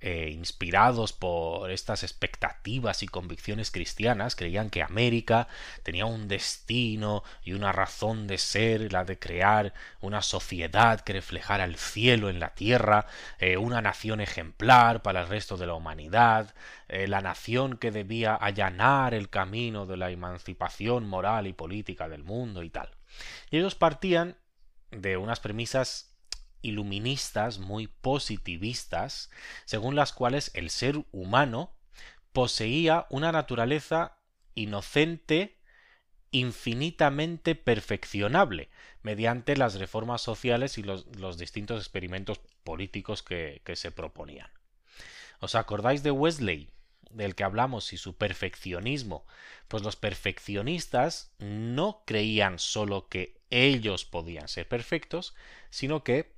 eh, 0.05 0.31
inspirados 0.33 1.13
por 1.13 1.71
estas 1.71 2.03
expectativas 2.03 3.05
y 3.05 3.07
convicciones 3.07 3.71
cristianas, 3.71 4.35
creían 4.35 4.69
que 4.69 4.83
América 4.83 5.47
tenía 5.85 6.07
un 6.07 6.27
destino 6.27 7.23
y 7.45 7.53
una 7.53 7.71
razón 7.71 8.27
de 8.27 8.39
ser, 8.39 8.93
la 8.93 9.05
de 9.05 9.21
crear 9.21 9.75
una 10.01 10.21
sociedad 10.21 11.01
que 11.03 11.13
reflejara 11.13 11.63
el 11.63 11.77
cielo 11.77 12.29
en 12.31 12.41
la 12.41 12.53
tierra, 12.53 13.07
eh, 13.39 13.57
una 13.57 13.81
nación 13.81 14.21
ejemplar 14.21 15.03
para 15.03 15.21
el 15.21 15.29
resto 15.29 15.57
de 15.57 15.69
la 15.69 15.75
humanidad, 15.75 16.53
eh, 16.89 17.07
la 17.07 17.21
nación 17.21 17.77
que 17.77 17.93
debía 17.93 18.35
allanar 18.35 19.15
el 19.15 19.31
camino 19.31 19.87
de 19.87 19.97
la 19.99 20.11
emancipación 20.11 21.07
moral 21.07 21.47
y 21.47 21.53
política 21.53 22.09
del 22.09 22.25
mundo 22.25 22.65
y 22.65 22.71
tal. 22.71 22.91
Y 23.53 23.59
ellos 23.59 23.77
partían 23.77 24.37
de 24.91 25.17
unas 25.17 25.39
premisas 25.39 26.12
iluministas 26.63 27.59
muy 27.59 27.89
positivistas, 27.89 29.31
según 29.65 29.95
las 29.95 30.13
cuales 30.13 30.51
el 30.55 30.71
ser 30.71 31.05
humano 31.13 31.75
poseía 32.33 33.07
una 33.11 33.33
naturaleza 33.33 34.19
inocente, 34.55 35.59
infinitamente 36.31 37.55
perfeccionable, 37.55 38.71
mediante 39.03 39.57
las 39.57 39.75
reformas 39.75 40.23
sociales 40.23 40.79
y 40.79 40.83
los, 40.83 41.37
distintos 41.37 41.81
experimentos 41.81 42.41
políticos 42.65 43.23
que, 43.23 43.61
que 43.65 43.77
se 43.77 43.91
proponían. 43.91 44.51
¿Os 45.41 45.55
acordáis 45.55 46.03
de 46.03 46.11
Wesley? 46.11 46.71
del 47.13 47.35
que 47.35 47.45
hablamos 47.45 47.93
y 47.93 47.99
su 47.99 48.17
perfeccionismo, 48.17 49.27
pues 49.69 49.83
los 49.83 49.97
perfeccionistas 49.97 51.35
no 51.39 52.03
creían 52.07 52.59
solo 52.59 53.09
que 53.09 53.41
ellos 53.51 54.05
podían 54.05 54.49
ser 54.49 54.67
perfectos, 54.67 55.35
sino 55.71 56.05
que 56.05 56.33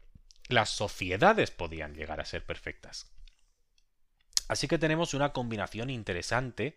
las 0.48 0.70
sociedades 0.70 1.50
podían 1.50 1.94
llegar 1.94 2.20
a 2.20 2.24
ser 2.24 2.44
perfectas. 2.44 3.10
Así 4.48 4.68
que 4.68 4.78
tenemos 4.78 5.14
una 5.14 5.32
combinación 5.32 5.90
interesante 5.90 6.76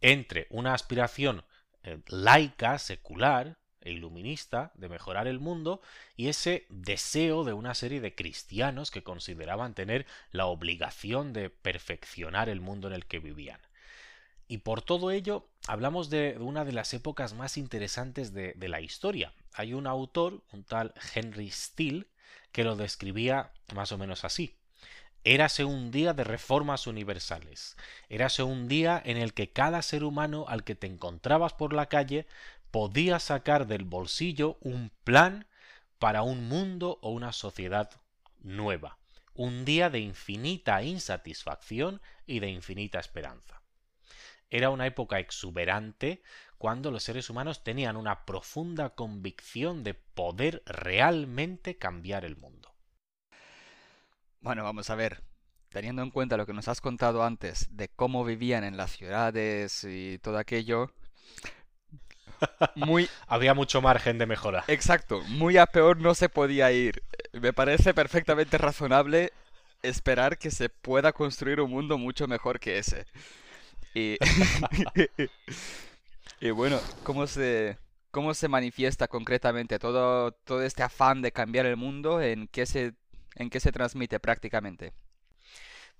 entre 0.00 0.46
una 0.50 0.74
aspiración 0.74 1.44
eh, 1.82 2.00
laica, 2.06 2.78
secular 2.78 3.58
e 3.80 3.90
iluminista 3.90 4.70
de 4.74 4.88
mejorar 4.88 5.26
el 5.26 5.40
mundo 5.40 5.80
y 6.16 6.28
ese 6.28 6.66
deseo 6.68 7.42
de 7.42 7.52
una 7.52 7.74
serie 7.74 8.00
de 8.00 8.14
cristianos 8.14 8.92
que 8.92 9.02
consideraban 9.02 9.74
tener 9.74 10.06
la 10.30 10.46
obligación 10.46 11.32
de 11.32 11.50
perfeccionar 11.50 12.48
el 12.48 12.60
mundo 12.60 12.86
en 12.86 12.94
el 12.94 13.06
que 13.06 13.18
vivían. 13.18 13.60
Y 14.46 14.58
por 14.58 14.82
todo 14.82 15.10
ello 15.10 15.48
hablamos 15.66 16.10
de 16.10 16.36
una 16.38 16.64
de 16.64 16.72
las 16.72 16.94
épocas 16.94 17.34
más 17.34 17.56
interesantes 17.56 18.32
de, 18.32 18.52
de 18.54 18.68
la 18.68 18.80
historia. 18.80 19.32
Hay 19.54 19.74
un 19.74 19.88
autor, 19.88 20.44
un 20.52 20.62
tal 20.62 20.94
Henry 21.14 21.50
Steele, 21.50 22.06
que 22.52 22.64
lo 22.64 22.76
describía 22.76 23.52
más 23.74 23.92
o 23.92 23.98
menos 23.98 24.24
así. 24.24 24.56
Érase 25.24 25.64
un 25.64 25.92
día 25.92 26.14
de 26.14 26.24
reformas 26.24 26.86
universales. 26.86 27.76
Érase 28.08 28.42
un 28.42 28.66
día 28.66 29.00
en 29.04 29.16
el 29.16 29.34
que 29.34 29.50
cada 29.50 29.80
ser 29.82 30.02
humano 30.02 30.46
al 30.48 30.64
que 30.64 30.74
te 30.74 30.88
encontrabas 30.88 31.52
por 31.52 31.72
la 31.72 31.86
calle 31.86 32.26
podía 32.72 33.20
sacar 33.20 33.66
del 33.66 33.84
bolsillo 33.84 34.58
un 34.60 34.90
plan 35.04 35.46
para 35.98 36.22
un 36.22 36.48
mundo 36.48 36.98
o 37.02 37.10
una 37.10 37.32
sociedad 37.32 37.90
nueva. 38.40 38.98
Un 39.34 39.64
día 39.64 39.90
de 39.90 40.00
infinita 40.00 40.82
insatisfacción 40.82 42.02
y 42.26 42.40
de 42.40 42.48
infinita 42.48 42.98
esperanza. 42.98 43.62
Era 44.50 44.70
una 44.70 44.86
época 44.86 45.20
exuberante 45.20 46.22
cuando 46.62 46.92
los 46.92 47.02
seres 47.02 47.28
humanos 47.28 47.64
tenían 47.64 47.96
una 47.96 48.24
profunda 48.24 48.90
convicción 48.90 49.82
de 49.82 49.94
poder 49.94 50.62
realmente 50.64 51.76
cambiar 51.76 52.24
el 52.24 52.36
mundo. 52.36 52.72
Bueno, 54.40 54.62
vamos 54.62 54.88
a 54.88 54.94
ver. 54.94 55.24
Teniendo 55.70 56.02
en 56.02 56.12
cuenta 56.12 56.36
lo 56.36 56.46
que 56.46 56.52
nos 56.52 56.68
has 56.68 56.80
contado 56.80 57.24
antes 57.24 57.66
de 57.76 57.88
cómo 57.88 58.24
vivían 58.24 58.62
en 58.62 58.76
las 58.76 58.92
ciudades 58.92 59.82
y 59.82 60.18
todo 60.18 60.38
aquello, 60.38 60.92
muy... 62.76 63.08
Había 63.26 63.54
mucho 63.54 63.82
margen 63.82 64.18
de 64.18 64.26
mejora. 64.26 64.62
Exacto, 64.68 65.20
muy 65.22 65.56
a 65.56 65.66
peor 65.66 65.96
no 65.96 66.14
se 66.14 66.28
podía 66.28 66.70
ir. 66.70 67.02
Me 67.32 67.52
parece 67.52 67.92
perfectamente 67.92 68.56
razonable 68.56 69.32
esperar 69.82 70.38
que 70.38 70.52
se 70.52 70.68
pueda 70.68 71.12
construir 71.12 71.60
un 71.60 71.72
mundo 71.72 71.98
mucho 71.98 72.28
mejor 72.28 72.60
que 72.60 72.78
ese. 72.78 73.04
Y... 73.94 74.16
Y 76.42 76.50
bueno, 76.50 76.80
¿cómo 77.04 77.28
se, 77.28 77.78
cómo 78.10 78.34
se 78.34 78.48
manifiesta 78.48 79.06
concretamente 79.06 79.78
todo, 79.78 80.32
todo 80.32 80.64
este 80.64 80.82
afán 80.82 81.22
de 81.22 81.30
cambiar 81.30 81.66
el 81.66 81.76
mundo? 81.76 82.20
¿En 82.20 82.48
qué 82.48 82.66
se, 82.66 82.94
en 83.36 83.48
qué 83.48 83.60
se 83.60 83.70
transmite 83.70 84.18
prácticamente? 84.18 84.92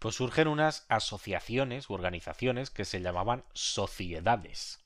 Pues 0.00 0.16
surgen 0.16 0.48
unas 0.48 0.84
asociaciones 0.88 1.88
u 1.88 1.94
organizaciones 1.94 2.70
que 2.70 2.84
se 2.84 3.00
llamaban 3.00 3.44
sociedades 3.52 4.81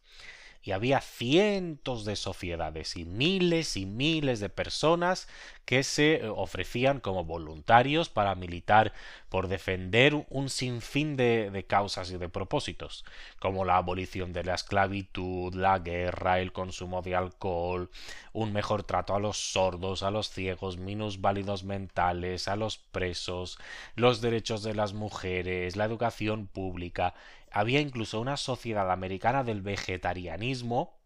y 0.67 0.73
había 0.73 1.01
cientos 1.01 2.05
de 2.05 2.17
sociedades 2.17 2.97
y 2.97 3.05
miles 3.05 3.77
y 3.77 3.87
miles 3.87 4.41
de 4.41 4.49
personas 4.49 5.29
que 5.65 5.85
se 5.85 6.17
eh, 6.17 6.29
ofrecían 6.29 6.99
como 6.99 7.25
voluntarios 7.25 8.09
para 8.09 8.35
militar 8.35 8.93
por 9.29 9.47
defender 9.47 10.27
un 10.29 10.49
sinfín 10.49 11.17
de, 11.17 11.51
de, 11.53 11.65
causas 11.65 12.11
y 12.11 12.19
de 12.19 12.29
propósitos, 12.29 13.05
como 13.39 13.65
la 13.65 13.77
abolición 13.77 14.33
de 14.33 14.43
la 14.43 14.55
esclavitud, 14.55 15.55
la 15.55 15.79
guerra, 15.79 16.41
el 16.41 16.53
consumo 16.53 17.01
de 17.01 17.15
alcohol, 17.15 17.89
un 18.33 18.53
mejor 18.53 18.83
trato 18.83 19.15
a 19.15 19.21
los 19.21 19.37
sordos, 19.37 20.03
a 20.03 20.11
los 20.11 20.31
ciegos, 20.31 20.79
minusválidos 20.79 21.63
mentales, 21.63 22.49
a 22.49 22.57
los 22.57 22.79
presos, 22.79 23.59
los 23.95 24.21
derechos 24.21 24.65
de 24.65 24.75
las 24.75 24.95
mujeres, 24.95 25.77
la 25.77 25.85
educación 25.85 26.49
pública, 26.49 27.15
había 27.57 27.81
incluso 27.81 28.21
una 28.21 28.37
sociedad 28.37 28.93
americana 28.93 29.43
del 29.43 29.63
vegetarianismo 29.63 31.01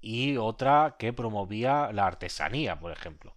y 0.00 0.36
otra 0.36 0.94
que 1.00 1.12
promovía 1.12 1.90
la 1.92 2.06
artesanía, 2.06 2.78
por 2.78 2.92
ejemplo. 2.92 3.34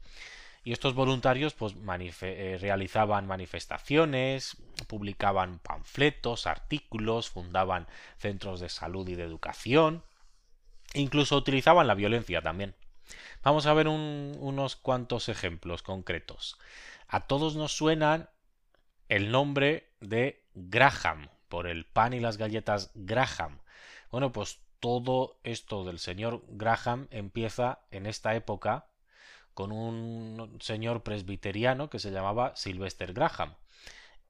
Y 0.64 0.72
estos 0.72 0.94
voluntarios 0.94 1.56
pues 1.56 1.74
eh, 2.22 2.60
realizaban 2.62 3.26
manifestaciones, 3.26 4.56
publicaban 4.86 5.58
panfletos, 5.64 6.46
artículos, 6.46 7.32
fundaban 7.32 7.88
centros 8.20 8.60
de 8.60 8.70
salud 8.70 9.10
y 9.10 9.16
de 9.16 9.24
educación, 9.24 10.04
incluso 10.94 11.36
utilizaban 11.36 11.88
la 11.88 11.96
violencia 11.96 12.44
también. 12.44 12.76
Vamos 13.42 13.66
a 13.66 13.74
ver 13.74 13.88
unos 13.88 14.76
cuantos 14.76 15.28
ejemplos 15.28 15.82
concretos. 15.82 16.60
A 17.08 17.22
todos 17.22 17.56
nos 17.56 17.76
suenan 17.76 18.30
el 19.10 19.32
nombre 19.32 19.90
de 20.02 20.46
Graham, 20.54 21.30
por 21.54 21.68
el 21.68 21.86
pan 21.86 22.16
y 22.16 22.20
las 22.20 22.38
galletas 22.38 22.90
Graham. 22.96 23.60
Bueno, 24.10 24.32
pues 24.32 24.60
todo 24.80 25.38
esto 25.44 25.84
del 25.84 26.00
señor 26.00 26.44
Graham 26.48 27.08
empieza 27.12 27.82
en 27.92 28.08
esta 28.08 28.34
época 28.34 28.88
con 29.54 29.72
un 29.72 30.58
señor 30.62 31.04
presbiteriano 31.04 31.92
que 31.92 32.00
se 32.00 32.10
llamaba 32.10 32.56
Sylvester 32.56 33.14
Graham. 33.14 33.54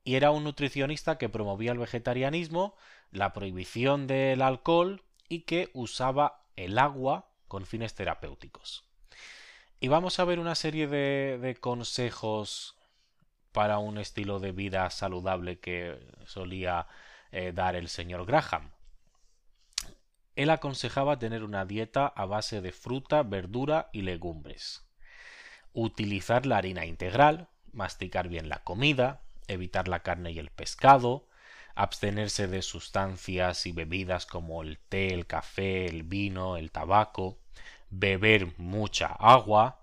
Y 0.04 0.16
era 0.16 0.32
un 0.32 0.44
nutricionista 0.44 1.18
que 1.18 1.30
promovía 1.30 1.72
el 1.72 1.78
vegetarianismo, 1.78 2.76
la 3.10 3.32
prohibición 3.32 4.06
del 4.06 4.42
alcohol 4.42 5.02
y 5.30 5.44
que 5.44 5.70
usaba 5.74 6.42
el 6.58 6.78
agua 6.78 7.30
con 7.48 7.66
fines 7.66 7.96
terapéuticos. 7.96 8.84
Y 9.80 9.88
vamos 9.88 10.20
a 10.20 10.26
ver 10.26 10.40
una 10.40 10.56
serie 10.56 10.88
de, 10.88 11.40
de 11.42 11.56
consejos 11.56 12.76
para 13.54 13.78
un 13.78 13.98
estilo 13.98 14.40
de 14.42 14.52
vida 14.52 14.90
saludable 14.90 15.60
que 15.60 16.06
solía 16.26 16.86
eh, 17.34 17.52
dar 17.52 17.76
el 17.76 17.89
señor 17.89 18.26
Graham. 18.28 18.72
Él 20.36 20.52
aconsejaba 20.52 21.17
tener 21.17 21.43
una 21.43 21.65
dieta 21.65 22.06
a 22.06 22.26
base 22.26 22.62
de 22.62 22.72
fruta, 22.72 23.24
verdura 23.24 23.89
y 23.91 24.04
legumbres. 24.04 24.88
Utilizar 25.74 26.46
la 26.46 26.58
harina 26.58 26.86
integral, 26.86 27.50
masticar 27.72 28.28
bien 28.28 28.50
la 28.50 28.63
comida, 28.63 29.24
evitar 29.48 29.88
la 29.88 30.02
carne 30.02 30.32
y 30.32 30.38
el 30.38 30.52
pescado, 30.52 31.28
abstenerse 31.74 32.48
de 32.48 32.62
sustancias 32.62 33.65
y 33.65 33.72
bebidas 33.72 34.28
como 34.28 34.62
el 34.62 34.78
té, 34.78 35.12
el 35.12 35.26
café, 35.26 35.88
el 35.88 36.04
vino, 36.04 36.56
el 36.58 36.72
tabaco, 36.72 37.39
beber 37.89 38.60
mucha 38.60 39.08
agua, 39.08 39.82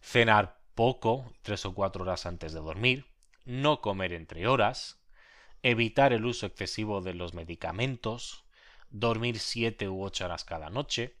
cenar 0.00 0.58
poco, 0.74 1.30
tres 1.42 1.66
o 1.66 1.74
cuatro 1.74 2.04
horas 2.04 2.24
antes 2.24 2.54
de 2.54 2.60
dormir, 2.60 3.06
no 3.44 3.82
comer 3.82 4.14
entre 4.14 4.46
horas, 4.46 4.98
evitar 5.70 6.12
el 6.12 6.24
uso 6.24 6.46
excesivo 6.46 7.00
de 7.00 7.12
los 7.12 7.34
medicamentos, 7.34 8.44
dormir 8.90 9.40
7 9.40 9.88
u 9.88 10.04
8 10.04 10.26
horas 10.26 10.44
cada 10.44 10.70
noche, 10.70 11.16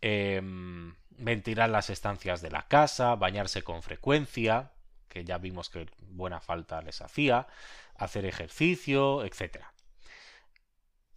em, 0.00 0.94
ventilar 1.10 1.68
las 1.70 1.90
estancias 1.90 2.40
de 2.42 2.50
la 2.50 2.68
casa, 2.68 3.16
bañarse 3.16 3.62
con 3.62 3.82
frecuencia, 3.82 4.70
que 5.08 5.24
ya 5.24 5.38
vimos 5.38 5.68
que 5.68 5.88
buena 6.10 6.40
falta 6.40 6.80
les 6.80 7.00
hacía, 7.00 7.48
hacer 7.96 8.24
ejercicio, 8.24 9.24
etc. 9.24 9.64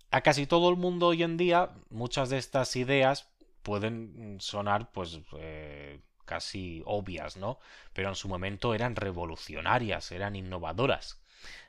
A 0.09 0.21
casi 0.21 0.47
todo 0.47 0.69
el 0.69 0.75
mundo 0.77 1.07
hoy 1.07 1.21
en 1.21 1.37
día 1.37 1.69
muchas 1.91 2.31
de 2.31 2.39
estas 2.39 2.75
ideas 2.75 3.29
pueden 3.61 4.37
sonar 4.39 4.91
pues 4.91 5.19
eh, 5.37 5.99
casi 6.25 6.81
obvias, 6.85 7.37
¿no? 7.37 7.59
Pero 7.93 8.09
en 8.09 8.15
su 8.15 8.27
momento 8.27 8.73
eran 8.73 8.95
revolucionarias, 8.95 10.11
eran 10.11 10.35
innovadoras. 10.35 11.21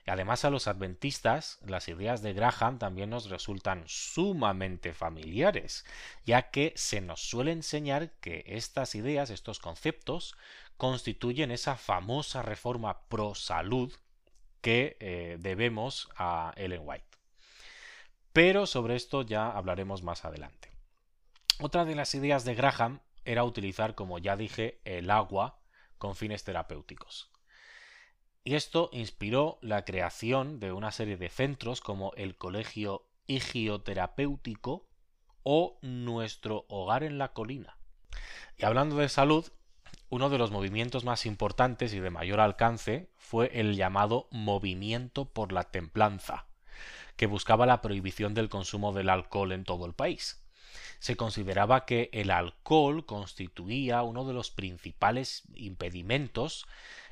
Además 0.06 0.44
a 0.44 0.50
los 0.50 0.66
adventistas 0.66 1.58
las 1.64 1.88
ideas 1.88 2.22
de 2.22 2.32
Graham 2.32 2.78
también 2.78 3.10
nos 3.10 3.30
resultan 3.30 3.84
sumamente 3.86 4.92
familiares, 4.92 5.84
ya 6.24 6.50
que 6.50 6.72
se 6.76 7.00
nos 7.00 7.20
suele 7.20 7.52
enseñar 7.52 8.10
que 8.20 8.44
estas 8.46 8.94
ideas, 8.94 9.30
estos 9.30 9.60
conceptos, 9.60 10.36
constituyen 10.76 11.50
esa 11.50 11.76
famosa 11.76 12.42
reforma 12.42 13.02
pro 13.08 13.34
salud 13.34 13.92
que 14.60 14.96
eh, 15.00 15.36
debemos 15.38 16.08
a 16.16 16.52
Ellen 16.56 16.82
White. 16.84 17.06
Pero 18.32 18.66
sobre 18.66 18.96
esto 18.96 19.22
ya 19.22 19.50
hablaremos 19.50 20.02
más 20.02 20.24
adelante. 20.24 20.70
Otra 21.60 21.84
de 21.84 21.94
las 21.94 22.14
ideas 22.14 22.44
de 22.44 22.54
Graham 22.54 23.00
era 23.24 23.44
utilizar, 23.44 23.94
como 23.94 24.18
ya 24.18 24.36
dije, 24.36 24.80
el 24.84 25.10
agua 25.10 25.58
con 25.98 26.16
fines 26.16 26.44
terapéuticos. 26.44 27.29
Y 28.42 28.54
esto 28.54 28.88
inspiró 28.92 29.58
la 29.60 29.84
creación 29.84 30.60
de 30.60 30.72
una 30.72 30.92
serie 30.92 31.18
de 31.18 31.28
centros 31.28 31.82
como 31.82 32.12
el 32.16 32.36
Colegio 32.36 33.06
Higioterapéutico 33.26 34.88
o 35.42 35.78
Nuestro 35.82 36.64
Hogar 36.68 37.02
en 37.04 37.18
la 37.18 37.32
Colina. 37.34 37.76
Y 38.56 38.64
hablando 38.64 38.96
de 38.96 39.10
salud, 39.10 39.46
uno 40.08 40.30
de 40.30 40.38
los 40.38 40.50
movimientos 40.50 41.04
más 41.04 41.26
importantes 41.26 41.92
y 41.92 42.00
de 42.00 42.10
mayor 42.10 42.40
alcance 42.40 43.10
fue 43.16 43.50
el 43.60 43.76
llamado 43.76 44.26
Movimiento 44.30 45.26
por 45.26 45.52
la 45.52 45.64
Templanza, 45.64 46.46
que 47.16 47.26
buscaba 47.26 47.66
la 47.66 47.82
prohibición 47.82 48.32
del 48.32 48.48
consumo 48.48 48.92
del 48.92 49.10
alcohol 49.10 49.52
en 49.52 49.64
todo 49.64 49.84
el 49.84 49.92
país. 49.92 50.39
Se 51.00 51.16
consideraba 51.16 51.86
que 51.86 52.10
el 52.12 52.30
alcohol 52.30 53.06
constituía 53.06 54.02
uno 54.02 54.26
de 54.26 54.34
los 54.34 54.50
principales 54.50 55.42
impedimentos 55.54 56.66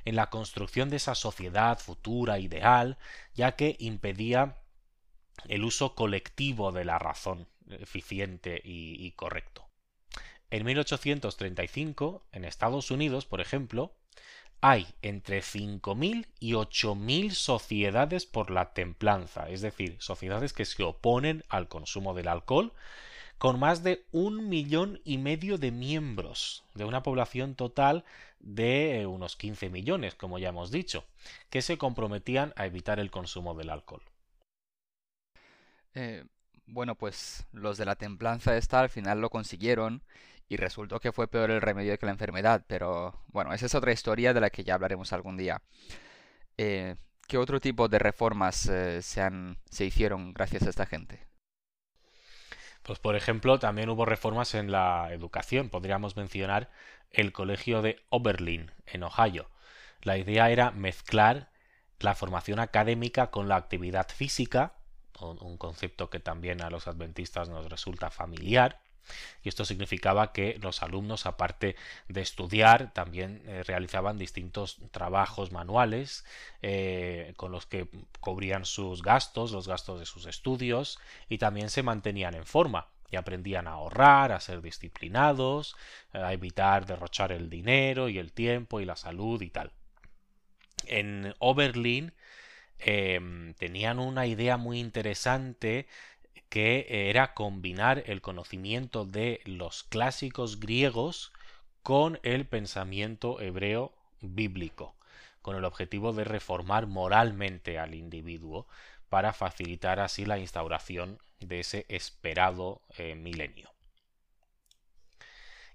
en 0.05 0.15
la 0.15 0.31
construcción 0.31 0.91
de 0.91 0.97
esa 0.97 1.15
sociedad 1.15 1.79
futura 1.79 2.39
ideal, 2.39 2.99
ya 3.35 3.57
que 3.57 3.77
impedía 3.79 4.59
el 5.49 5.65
uso 5.65 5.95
colectivo 5.95 6.71
de 6.71 6.85
la 6.85 6.99
razón 6.99 7.49
eficiente 7.71 8.61
y, 8.63 9.11
correcto. 9.13 9.67
En 10.51 10.65
1835, 10.65 12.27
en 12.33 12.45
Estados 12.45 12.91
Unidos, 12.91 13.27
por 13.27 13.41
ejemplo, 13.41 13.95
hay 14.61 14.87
entre 15.03 15.41
5.000 15.41 16.27
y 16.41 16.53
8.000 16.53 17.31
sociedades 17.31 18.27
por 18.27 18.51
la 18.51 18.73
templanza, 18.73 19.49
es 19.49 19.61
decir, 19.61 19.97
sociedades 20.01 20.53
que 20.53 20.65
se 20.65 20.83
oponen 20.83 21.45
al 21.49 21.69
consumo 21.69 22.15
del 22.15 22.29
alcohol 22.29 22.73
con 23.39 23.59
más 23.59 23.83
de 23.83 24.05
un 24.13 24.49
millón 24.49 25.01
y 25.05 25.19
medio 25.19 25.59
de 25.59 25.71
miembros, 25.71 26.65
de 26.75 26.85
una 26.85 27.03
población 27.03 27.55
total 27.55 28.05
de 28.41 29.07
unos 29.07 29.37
15 29.37 29.71
millones, 29.71 30.15
como 30.15 30.39
ya 30.39 30.51
hemos 30.51 30.71
dicho, 30.71 31.05
que 31.51 31.63
se 31.63 31.79
comprometían 31.79 32.53
a 32.57 32.67
evitar 32.67 32.99
el 33.01 33.11
consumo 33.11 33.55
del 33.55 33.71
alcohol. 33.71 34.03
Eh, 35.95 36.25
bueno, 36.67 36.95
pues 36.97 37.47
los 37.53 37.79
de 37.79 37.87
la 37.87 37.97
templanza 37.97 38.57
esta 38.57 38.81
al 38.81 38.91
final 38.91 39.21
lo 39.21 39.31
consiguieron 39.31 40.03
y 40.49 40.57
resultó 40.57 41.01
que 41.01 41.13
fue 41.13 41.29
peor 41.29 41.51
el 41.51 41.61
remedio 41.61 41.99
que 41.99 42.07
la 42.07 42.13
enfermedad, 42.13 42.65
pero 42.67 43.15
bueno, 43.29 43.53
esa 43.53 43.67
es 43.67 43.75
otra 43.75 43.93
historia 43.93 44.35
de 44.35 44.41
la 44.41 44.51
que 44.51 44.65
ya 44.65 44.75
hablaremos 44.75 45.13
algún 45.13 45.37
día. 45.37 45.63
Eh, 46.57 46.97
¿Qué 47.27 47.39
otro 47.39 47.61
tipo 47.61 47.89
de 47.89 47.99
reformas 47.99 48.67
eh, 48.67 49.03
se, 49.03 49.21
han, 49.21 49.59
se 49.71 49.85
hicieron 49.85 50.33
gracias 50.33 50.63
a 50.63 50.71
esta 50.71 50.87
gente? 50.87 51.28
Pues 52.89 53.01
por 53.01 53.17
ejemplo, 53.17 53.59
también 53.59 53.91
hubo 53.91 54.07
reformas 54.07 54.55
en 54.55 54.73
la 54.73 55.13
educación. 55.13 55.69
Podríamos 55.69 56.17
mencionar 56.17 56.71
el 57.11 57.35
colegio 57.35 57.83
de 57.83 58.01
Oberlin, 58.09 58.73
en 58.87 59.03
Ohio. 59.03 59.51
La 60.01 60.17
idea 60.17 60.49
era 60.49 60.71
mezclar 60.71 61.51
la 62.01 62.15
formación 62.15 62.61
académica 62.61 63.31
con 63.31 63.47
la 63.47 63.57
actividad 63.57 64.09
física, 64.09 64.73
un 65.21 65.59
concepto 65.59 66.09
que 66.09 66.19
también 66.19 66.63
a 66.63 66.71
los 66.71 66.89
adventistas 66.89 67.51
nos 67.51 67.69
resulta 67.69 68.09
familiar, 68.09 68.81
y 69.43 69.49
esto 69.49 69.65
significaba 69.65 70.33
que 70.33 70.59
los 70.63 70.83
alumnos, 70.83 71.27
aparte 71.27 71.77
de 72.09 72.21
estudiar, 72.21 72.93
también 72.93 73.43
eh, 73.47 73.63
realizaban 73.65 74.19
distintos 74.19 74.79
trabajos 74.91 75.53
manuales 75.53 76.25
eh, 76.63 77.33
con 77.37 77.53
los 77.53 77.67
que 77.67 77.89
cubrían 78.21 78.65
sus 78.65 79.03
gastos, 79.03 79.53
los 79.53 79.69
gastos 79.69 80.01
de 80.01 80.07
sus 80.07 80.27
estudios, 80.27 80.99
y 81.29 81.39
también 81.39 81.71
se 81.71 81.83
mantenían 81.83 82.35
en 82.35 82.47
forma 82.47 82.89
y 83.11 83.17
aprendían 83.17 83.67
a 83.67 83.73
ahorrar, 83.73 84.33
a 84.33 84.41
ser 84.41 84.61
disciplinados, 84.63 85.77
a 86.13 86.33
evitar 86.33 86.87
derrochar 86.87 87.33
el 87.33 87.49
dinero 87.49 88.09
y 88.09 88.19
el 88.19 88.33
tiempo 88.33 88.81
y 88.81 88.85
la 88.85 88.97
salud 88.97 89.41
y 89.41 89.51
tal. 89.51 89.73
En 90.85 91.35
Oberlin 91.39 92.13
em, 92.79 93.55
tenían 93.55 93.99
una 93.99 94.27
idea 94.27 94.57
muy 94.57 94.79
interesante 94.79 95.87
que 96.49 97.09
era 97.11 97.35
combinar 97.35 98.03
el 98.07 98.21
conocimiento 98.21 99.05
de 99.05 99.41
los 99.45 99.85
clásicos 99.85 100.61
griegos 100.61 101.33
con 101.83 102.19
el 102.23 102.47
pensamiento 102.47 103.41
hebreo 103.41 103.93
bíblico, 104.21 104.97
con 105.43 105.57
el 105.57 105.65
objetivo 105.65 106.13
de 106.13 106.25
reformar 106.25 106.87
moralmente 106.87 107.79
al 107.79 107.95
individuo 107.95 108.67
para 109.09 109.33
facilitar 109.33 110.01
así 110.01 110.25
la 110.25 110.39
instauración 110.39 111.19
de 111.41 111.61
ese 111.61 111.87
esperado 111.89 112.83
eh, 112.97 113.15
milenio. 113.15 113.71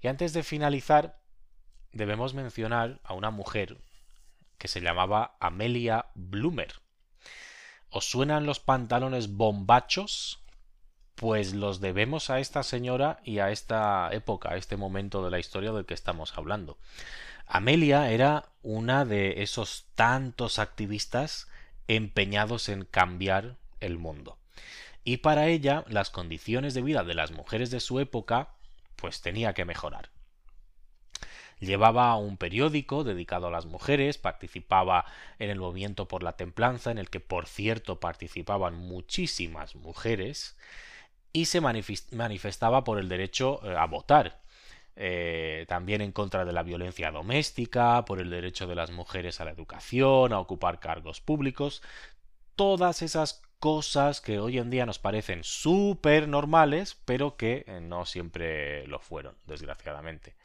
Y 0.02 0.08
antes 0.08 0.34
de 0.34 0.44
finalizar, 0.44 1.20
debemos 1.94 2.34
mencionar 2.34 3.00
a 3.04 3.14
una 3.14 3.32
mujer 3.32 3.78
que 4.58 4.68
se 4.68 4.82
llamaba 4.82 5.38
Amelia 5.40 6.08
Bloomer. 6.14 6.74
¿Os 7.90 8.06
suenan 8.06 8.46
los 8.46 8.60
pantalones 8.60 9.32
bombachos? 9.32 10.43
Pues 11.16 11.54
los 11.54 11.80
debemos 11.80 12.30
a 12.30 12.40
esta 12.40 12.64
señora 12.64 13.20
y 13.24 13.40
a 13.40 13.52
esta 13.52 14.10
época, 14.12 14.52
a 14.52 14.58
este 14.58 14.78
momento 14.78 15.24
de 15.24 15.32
la 15.32 15.40
historia 15.40 15.72
del 15.72 15.86
que 15.86 15.94
estamos 15.94 16.38
hablando. 16.38 16.78
Amelia 17.46 18.10
era 18.12 18.46
una 18.62 19.06
de 19.06 19.44
esos 19.44 19.86
tantos 19.96 20.60
activistas 20.60 21.48
empeñados 21.88 22.70
en 22.70 22.86
cambiar 22.86 23.58
el 23.80 23.98
mundo. 23.98 24.38
Y 25.04 25.18
para 25.18 25.48
ella 25.48 25.84
las 25.88 26.10
condiciones 26.10 26.74
de 26.74 26.82
vida 26.82 27.04
de 27.04 27.14
las 27.14 27.32
mujeres 27.32 27.70
de 27.72 27.80
su 27.80 28.00
época 28.00 28.50
pues 28.96 29.22
tenía 29.22 29.54
que 29.54 29.66
mejorar. 29.66 30.10
Llevaba 31.60 32.16
un 32.16 32.38
periódico 32.38 33.04
dedicado 33.04 33.48
a 33.48 33.52
las 33.52 33.66
mujeres, 33.66 34.18
participaba 34.18 35.06
en 35.40 35.50
el 35.50 35.60
movimiento 35.60 36.08
por 36.08 36.24
la 36.24 36.36
templanza, 36.36 36.92
en 36.92 36.98
el 36.98 37.10
que 37.10 37.20
por 37.20 37.48
cierto 37.48 38.00
participaban 38.00 38.76
muchísimas 38.76 39.76
mujeres, 39.76 40.58
y 41.34 41.46
se 41.46 41.60
manifestaba 41.62 42.84
por 42.84 43.00
el 43.00 43.10
derecho 43.10 43.60
eh, 43.64 43.76
a 43.76 43.86
votar. 43.88 44.42
Eh, 44.96 45.66
también 45.68 46.02
en 46.02 46.12
contra 46.12 46.46
de 46.46 46.54
la 46.54 46.62
violencia 46.62 47.10
doméstica, 47.10 48.06
por 48.06 48.20
el 48.20 48.30
derecho 48.30 48.68
de 48.68 48.76
las 48.76 48.92
mujeres 48.92 49.42
a 49.42 49.46
la 49.46 49.52
educación, 49.52 50.34
a 50.34 50.40
ocupar 50.40 50.80
cargos 50.80 51.20
públicos, 51.20 51.82
todas 52.56 53.02
esas 53.02 53.42
cosas 53.58 54.22
que 54.22 54.40
hoy 54.40 54.60
en 54.60 54.70
día 54.70 54.86
nos 54.86 55.00
parecen 55.00 55.44
súper 55.44 56.28
normales, 56.28 57.02
pero 57.06 57.36
que 57.36 57.66
eh, 57.66 57.80
no 57.82 58.06
siempre 58.06 58.86
lo 58.86 59.00
fueron, 59.00 59.36
desgraciadamente. 59.48 60.36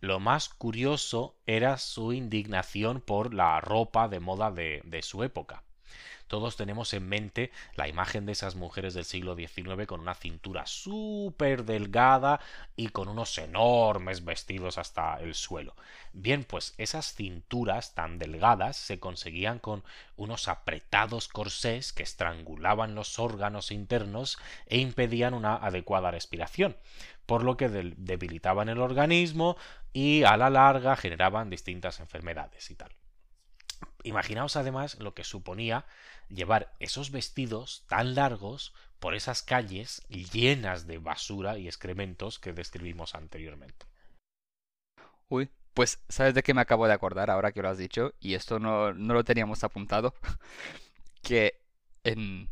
Lo 0.00 0.20
más 0.20 0.50
curioso 0.50 1.36
era 1.46 1.78
su 1.78 2.12
indignación 2.12 3.00
por 3.00 3.32
la 3.32 3.60
ropa 3.62 4.08
de 4.08 4.20
moda 4.20 4.50
de 4.50 5.00
su 5.02 5.24
época. 5.24 5.62
Todos 6.28 6.56
tenemos 6.56 6.92
en 6.94 7.08
mente 7.08 7.52
la 7.74 7.88
imagen 7.88 8.26
de 8.26 8.32
esas 8.32 8.56
mujeres 8.56 8.94
del 8.94 9.04
siglo 9.04 9.36
XIX 9.36 9.86
con 9.86 10.00
una 10.00 10.14
cintura 10.14 10.66
súper 10.66 11.64
delgada 11.64 12.40
y 12.74 12.88
con 12.88 13.08
unos 13.08 13.38
enormes 13.38 14.24
vestidos 14.24 14.78
hasta 14.78 15.20
el 15.20 15.34
suelo. 15.34 15.74
Bien, 16.12 16.44
pues 16.44 16.74
esas 16.78 17.14
cinturas 17.14 17.94
tan 17.94 18.18
delgadas 18.18 18.76
se 18.76 18.98
conseguían 18.98 19.58
con 19.58 19.84
unos 20.16 20.48
apretados 20.48 21.28
corsés 21.28 21.92
que 21.92 22.02
estrangulaban 22.02 22.94
los 22.94 23.18
órganos 23.18 23.70
internos 23.70 24.38
e 24.66 24.78
impedían 24.78 25.34
una 25.34 25.56
adecuada 25.56 26.10
respiración 26.10 26.76
por 27.26 27.42
lo 27.42 27.56
que 27.56 27.68
debilitaban 27.68 28.68
el 28.68 28.78
organismo 28.78 29.56
y 29.92 30.22
a 30.22 30.36
la 30.36 30.48
larga 30.48 30.96
generaban 30.96 31.50
distintas 31.50 32.00
enfermedades 32.00 32.70
y 32.70 32.76
tal. 32.76 32.90
Imaginaos 34.06 34.54
además 34.54 35.00
lo 35.00 35.14
que 35.14 35.24
suponía 35.24 35.84
llevar 36.28 36.72
esos 36.78 37.10
vestidos 37.10 37.82
tan 37.88 38.14
largos 38.14 38.72
por 39.00 39.16
esas 39.16 39.42
calles 39.42 40.02
llenas 40.08 40.86
de 40.86 40.98
basura 40.98 41.58
y 41.58 41.66
excrementos 41.66 42.38
que 42.38 42.52
describimos 42.52 43.16
anteriormente. 43.16 43.84
Uy, 45.28 45.50
pues 45.74 45.98
¿sabes 46.08 46.34
de 46.34 46.44
qué 46.44 46.54
me 46.54 46.60
acabo 46.60 46.86
de 46.86 46.92
acordar 46.92 47.30
ahora 47.30 47.50
que 47.50 47.62
lo 47.62 47.68
has 47.68 47.78
dicho? 47.78 48.14
Y 48.20 48.34
esto 48.34 48.60
no, 48.60 48.94
no 48.94 49.12
lo 49.12 49.24
teníamos 49.24 49.64
apuntado. 49.64 50.14
que 51.22 51.60
en... 52.04 52.48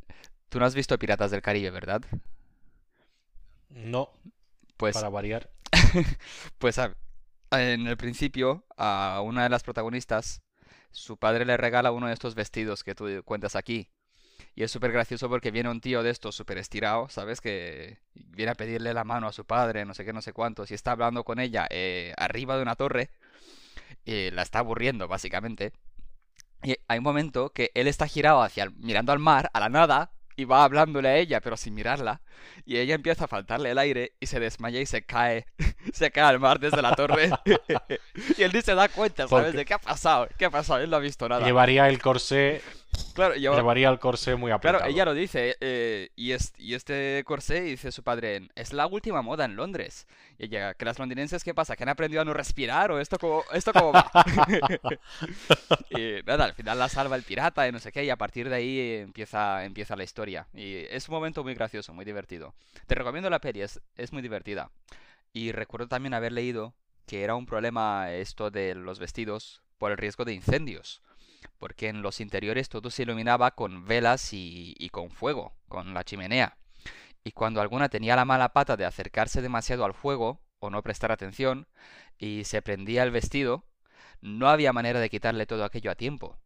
Tú 0.49 0.59
no 0.59 0.67
has 0.67 0.75
visto 0.75 0.99
Piratas 0.99 1.31
del 1.31 1.43
Caribe, 1.43 1.71
¿verdad? 1.71 2.03
No. 3.69 4.11
Pues... 4.77 4.95
Para 4.95 5.09
variar. 5.09 5.51
pues 6.59 6.79
en 7.53 7.87
el 7.87 7.97
principio 7.97 8.65
a 8.77 9.21
una 9.25 9.45
de 9.45 9.51
las 9.51 9.63
protagonistas 9.63 10.44
su 10.95 11.17
padre 11.19 11.45
le 11.45 11.57
regala 11.57 11.93
uno 11.93 12.07
de 12.07 12.15
estos 12.15 12.35
vestidos 12.35 12.85
que 12.85 12.95
tú 12.95 13.23
cuentas 13.25 13.57
aquí. 13.57 13.91
Y 14.55 14.63
es 14.63 14.71
súper 14.71 14.93
gracioso 14.93 15.29
porque 15.29 15.51
viene 15.51 15.69
un 15.69 15.81
tío 15.81 16.03
de 16.03 16.11
estos 16.11 16.37
súper 16.37 16.59
estirado, 16.59 17.09
¿sabes? 17.09 17.41
Que 17.41 17.99
viene 18.15 18.53
a 18.53 18.55
pedirle 18.55 18.95
la 18.95 19.05
mano 19.05 19.27
a 19.27 19.33
su 19.33 19.45
padre, 19.45 19.85
no 19.85 19.95
sé 19.95 20.05
qué, 20.05 20.13
no 20.13 20.23
sé 20.23 20.33
cuántos, 20.33 20.71
y 20.71 20.75
está 20.75 20.93
hablando 20.93 21.25
con 21.25 21.41
ella 21.41 21.67
eh, 21.71 22.15
arriba 22.17 22.57
de 22.57 22.63
una 22.63 22.77
torre. 22.77 23.11
Y 24.05 24.31
la 24.31 24.43
está 24.43 24.61
aburriendo, 24.61 25.09
básicamente. 25.09 25.73
Y 26.63 26.77
hay 26.89 26.99
un 26.99 27.05
momento 27.05 27.51
que 27.51 27.71
él 27.75 27.89
está 27.89 28.07
girado 28.07 28.43
hacia 28.43 28.71
mirando 28.77 29.13
al 29.13 29.19
mar, 29.19 29.51
a 29.53 29.61
la 29.61 29.69
nada, 29.69 30.13
y 30.37 30.45
va 30.45 30.65
hablándole 30.65 31.09
a 31.09 31.17
ella, 31.17 31.41
pero 31.41 31.57
sin 31.57 31.75
mirarla. 31.75 32.21
Y 32.65 32.79
ella 32.79 32.95
empieza 32.95 33.25
a 33.25 33.29
faltarle 33.29 33.71
el 33.71 33.79
aire 33.79 34.15
y 34.21 34.27
se 34.27 34.41
desmaya 34.41 34.81
y 34.81 34.87
se 34.87 35.03
cae. 35.03 35.47
se 35.93 36.11
cae 36.11 36.25
al 36.25 36.41
mar 36.41 36.59
desde 36.59 36.83
la 36.83 36.95
torre. 36.95 37.31
y 38.39 38.43
él 38.43 38.53
ni 38.53 38.63
se 38.63 38.75
da 38.75 38.89
cuenta, 38.89 39.29
¿sabes? 39.29 39.55
De 39.55 39.65
qué 39.65 39.75
ha 39.75 39.79
pasado. 39.79 40.29
¿Qué 40.37 40.45
ha 40.47 40.51
pasado? 40.51 40.81
Él 40.81 40.91
no 40.91 40.97
ha 40.97 41.01
visto 41.01 41.29
nada. 41.29 41.45
Llevaría 41.45 41.89
el 41.89 42.01
corsé 42.01 42.63
Claro, 43.15 43.35
Llevaría 43.35 43.89
el 43.89 43.99
corsé 43.99 44.35
muy 44.35 44.51
apretado. 44.51 44.79
Claro, 44.79 44.93
ella 44.93 45.05
lo 45.05 45.15
dice, 45.15 45.57
eh, 45.61 46.11
y, 46.17 46.33
y 46.59 46.75
este 46.75 47.23
corsé, 47.25 47.61
dice 47.61 47.93
su 47.93 48.03
padre, 48.03 48.49
es 48.57 48.73
la 48.73 48.87
última 48.87 49.23
moda 49.23 49.45
en 49.45 49.55
Londres. 49.55 50.07
Y 50.37 50.47
ella, 50.47 50.75
que 50.75 50.85
las 50.85 50.99
londinenses, 50.99 51.45
¿qué 51.45 51.55
pasa? 51.55 51.77
¿Que 51.77 51.85
han 51.85 51.91
aprendido 51.91 52.23
a 52.23 52.25
no 52.25 52.35
respirar? 52.35 52.91
¿O 52.91 52.99
esto 52.99 53.19
como, 53.19 53.45
esto 53.53 53.73
como 53.73 53.93
va? 53.93 54.11
y 55.91 56.23
nada, 56.27 56.45
al 56.45 56.55
final 56.55 56.79
la 56.79 56.89
salva 56.89 57.15
el 57.15 57.23
pirata 57.23 57.69
y 57.69 57.73
no 57.73 57.79
sé 57.79 57.93
qué, 57.93 58.05
y 58.05 58.11
a 58.11 58.17
partir 58.17 58.49
de 58.49 58.57
ahí 58.57 58.81
empieza, 59.03 59.65
empieza 59.65 59.95
la 59.95 60.05
historia. 60.05 60.49
Y 60.53 60.77
es 60.91 61.09
un 61.09 61.15
momento 61.15 61.45
muy 61.45 61.55
gracioso, 61.55 61.95
muy 61.95 62.05
divertido. 62.05 62.55
Te 62.87 62.97
recomiendo 62.97 63.31
la 63.31 63.41
peli, 63.41 63.63
es, 63.63 63.81
es 63.97 64.13
muy 64.13 64.23
divertida. 64.23 64.71
Y 65.33 65.53
recuerdo 65.53 65.87
también 65.87 66.15
haber 66.15 66.33
leído 66.33 66.75
que 67.07 67.23
era 67.23 67.37
un 67.37 67.47
problema 67.47 68.13
esto 68.13 68.51
de 68.51 68.75
los 68.75 68.99
vestidos 68.99 69.63
por 69.79 69.93
el 69.93 69.99
riesgo 69.99 70.25
de 70.25 70.33
incendios 70.33 71.03
porque 71.59 71.89
en 71.89 72.03
los 72.03 72.21
interiores 72.21 72.69
todo 72.69 72.91
se 72.91 73.03
iluminaba 73.03 73.53
con 73.53 73.87
velas 73.87 74.31
y, 74.33 74.89
con 74.91 75.11
fuego, 75.11 75.55
con 75.69 75.95
la 75.95 76.05
chimenea. 76.05 76.57
Y 77.25 77.33
cuando 77.33 77.61
alguna 77.61 77.89
tenía 77.89 78.17
la 78.17 78.25
mala 78.25 78.53
pata 78.53 78.77
de 78.77 78.85
acercarse 78.85 79.43
demasiado 79.43 79.85
al 79.85 79.95
fuego 79.95 80.41
o 80.59 80.71
no 80.71 80.83
prestar 80.83 81.13
atención 81.13 81.67
y 82.19 82.45
se 82.45 82.63
prendía 82.63 83.03
el 83.03 83.11
vestido, 83.11 83.65
no 84.21 84.49
había 84.49 84.73
manera 84.73 85.01
de 85.01 85.11
quitarle 85.11 85.47
todo 85.47 85.65
aquello 85.65 85.91
a 85.91 85.95
tiempo. 85.95 86.39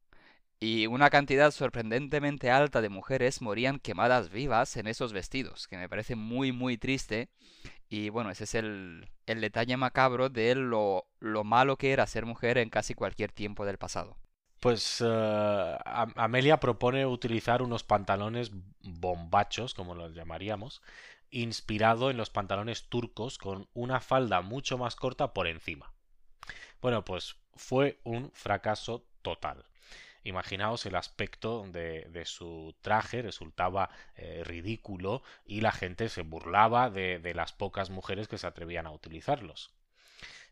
Y 0.60 0.88
una 0.88 1.08
cantidad 1.10 1.52
sorprendentemente 1.52 2.50
alta 2.50 2.80
de 2.80 2.88
mujeres 2.88 3.40
morían 3.42 3.78
quemadas 3.78 4.30
vivas 4.30 4.76
en 4.76 4.88
esos 4.88 5.12
vestidos, 5.12 5.68
que 5.68 5.76
me 5.76 5.88
parece 5.88 6.16
muy 6.16 6.50
muy 6.50 6.76
triste. 6.76 7.28
Y 7.88 8.10
bueno, 8.10 8.30
ese 8.30 8.44
es 8.44 8.54
el, 8.54 9.08
detalle 9.26 9.76
macabro 9.76 10.28
de 10.30 10.54
lo, 10.56 11.06
lo 11.20 11.44
malo 11.44 11.76
que 11.76 11.92
era 11.92 12.06
ser 12.06 12.26
mujer 12.26 12.58
en 12.58 12.70
casi 12.70 12.94
cualquier 12.94 13.32
tiempo 13.32 13.64
del 13.64 13.78
pasado. 13.78 14.16
Pues 14.60 15.00
uh, 15.00 15.78
Amelia 16.16 16.58
propone 16.58 17.06
utilizar 17.06 17.62
unos 17.62 17.84
pantalones 17.84 18.50
bombachos, 18.82 19.74
como 19.74 19.94
los 19.94 20.14
llamaríamos, 20.14 20.82
inspirado 21.30 22.10
en 22.10 22.16
los 22.16 22.30
pantalones 22.30 22.88
turcos 22.88 23.38
con 23.38 23.68
una 23.74 24.00
falda 24.00 24.40
mucho 24.40 24.76
más 24.76 24.96
corta 24.96 25.32
por 25.32 25.46
encima. 25.46 25.92
Bueno, 26.80 27.04
pues 27.04 27.36
fue 27.54 28.00
un 28.04 28.32
fracaso 28.32 29.06
total. 29.22 29.64
Imaginaos 30.24 30.84
el 30.86 30.96
aspecto 30.96 31.64
de, 31.70 32.22
su 32.24 32.74
traje, 32.80 33.22
resultaba 33.22 33.90
eh, 34.16 34.42
ridículo 34.44 35.22
y 35.44 35.60
la 35.60 35.72
gente 35.72 36.08
se 36.08 36.22
burlaba 36.22 36.90
de 36.90 37.32
las 37.34 37.52
pocas 37.52 37.90
mujeres 37.90 38.26
que 38.26 38.38
se 38.38 38.46
atrevían 38.46 38.86
a 38.86 38.90
utilizarlos. 38.90 39.72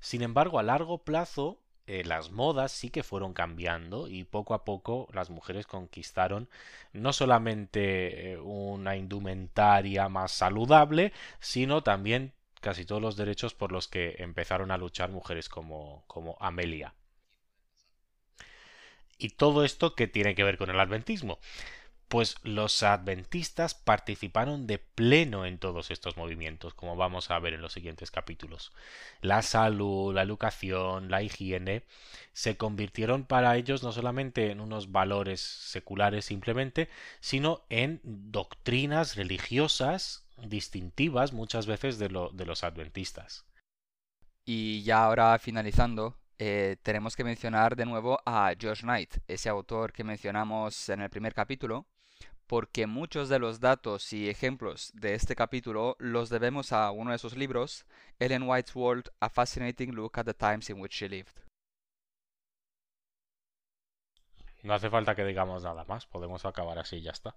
Sin 0.00 0.22
embargo, 0.22 0.58
a 0.58 0.62
largo 0.62 1.04
plazo 1.04 1.65
eh, 1.86 2.02
las 2.04 2.30
modas 2.30 2.72
sí 2.72 2.90
que 2.90 3.02
fueron 3.02 3.32
cambiando 3.32 4.08
y 4.08 4.24
poco 4.24 4.54
a 4.54 4.64
poco 4.64 5.08
las 5.12 5.30
mujeres 5.30 5.66
conquistaron 5.66 6.48
no 6.92 7.12
solamente 7.12 8.32
eh, 8.32 8.38
una 8.38 8.96
indumentaria 8.96 10.08
más 10.08 10.32
saludable, 10.32 11.12
sino 11.38 11.82
también 11.82 12.32
casi 12.60 12.84
todos 12.84 13.00
los 13.02 13.16
derechos 13.16 13.54
por 13.54 13.70
los 13.72 13.86
que 13.88 14.16
empezaron 14.18 14.70
a 14.72 14.78
luchar 14.78 15.10
mujeres 15.10 15.48
como, 15.48 16.04
como 16.08 16.36
Amelia. 16.40 16.94
Y 19.18 19.30
todo 19.30 19.64
esto 19.64 19.94
que 19.94 20.08
tiene 20.08 20.34
que 20.34 20.44
ver 20.44 20.58
con 20.58 20.70
el 20.70 20.80
adventismo 20.80 21.38
pues 22.08 22.36
los 22.42 22.82
adventistas 22.82 23.74
participaron 23.74 24.66
de 24.66 24.78
pleno 24.78 25.44
en 25.44 25.58
todos 25.58 25.90
estos 25.90 26.16
movimientos, 26.16 26.74
como 26.74 26.94
vamos 26.94 27.30
a 27.30 27.38
ver 27.40 27.54
en 27.54 27.62
los 27.62 27.72
siguientes 27.72 28.10
capítulos. 28.10 28.72
La 29.20 29.42
salud, 29.42 30.14
la 30.14 30.22
educación, 30.22 31.10
la 31.10 31.22
higiene 31.22 31.82
se 32.32 32.56
convirtieron 32.56 33.24
para 33.24 33.56
ellos 33.56 33.82
no 33.82 33.92
solamente 33.92 34.50
en 34.50 34.60
unos 34.60 34.92
valores 34.92 35.40
seculares 35.40 36.26
simplemente, 36.26 36.88
sino 37.20 37.64
en 37.70 38.00
doctrinas 38.04 39.16
religiosas 39.16 40.26
distintivas 40.36 41.32
muchas 41.32 41.66
veces 41.66 41.98
de, 41.98 42.10
lo, 42.10 42.30
de 42.30 42.46
los 42.46 42.62
adventistas. 42.62 43.46
Y 44.44 44.82
ya 44.84 45.04
ahora 45.04 45.36
finalizando, 45.40 46.16
eh, 46.38 46.76
tenemos 46.82 47.16
que 47.16 47.24
mencionar 47.24 47.74
de 47.74 47.86
nuevo 47.86 48.20
a 48.24 48.52
George 48.58 48.82
Knight, 48.82 49.16
ese 49.26 49.48
autor 49.48 49.92
que 49.92 50.04
mencionamos 50.04 50.88
en 50.88 51.00
el 51.00 51.10
primer 51.10 51.34
capítulo, 51.34 51.86
porque 52.46 52.86
muchos 52.86 53.28
de 53.28 53.38
los 53.38 53.60
datos 53.60 54.12
y 54.12 54.28
ejemplos 54.28 54.92
de 54.94 55.14
este 55.14 55.34
capítulo 55.34 55.96
los 55.98 56.28
debemos 56.28 56.72
a 56.72 56.90
uno 56.90 57.12
de 57.12 57.18
sus 57.18 57.36
libros, 57.36 57.86
Ellen 58.18 58.44
White's 58.44 58.74
World, 58.74 59.10
A 59.20 59.28
Fascinating 59.28 59.94
Look 59.94 60.18
at 60.18 60.24
the 60.24 60.34
Times 60.34 60.70
in 60.70 60.80
Which 60.80 60.94
She 60.94 61.08
Lived. 61.08 61.42
No 64.62 64.74
hace 64.74 64.90
falta 64.90 65.14
que 65.14 65.24
digamos 65.24 65.62
nada 65.62 65.84
más, 65.84 66.06
podemos 66.06 66.44
acabar 66.44 66.78
así 66.78 66.96
y 66.96 67.02
ya 67.02 67.12
está. 67.12 67.36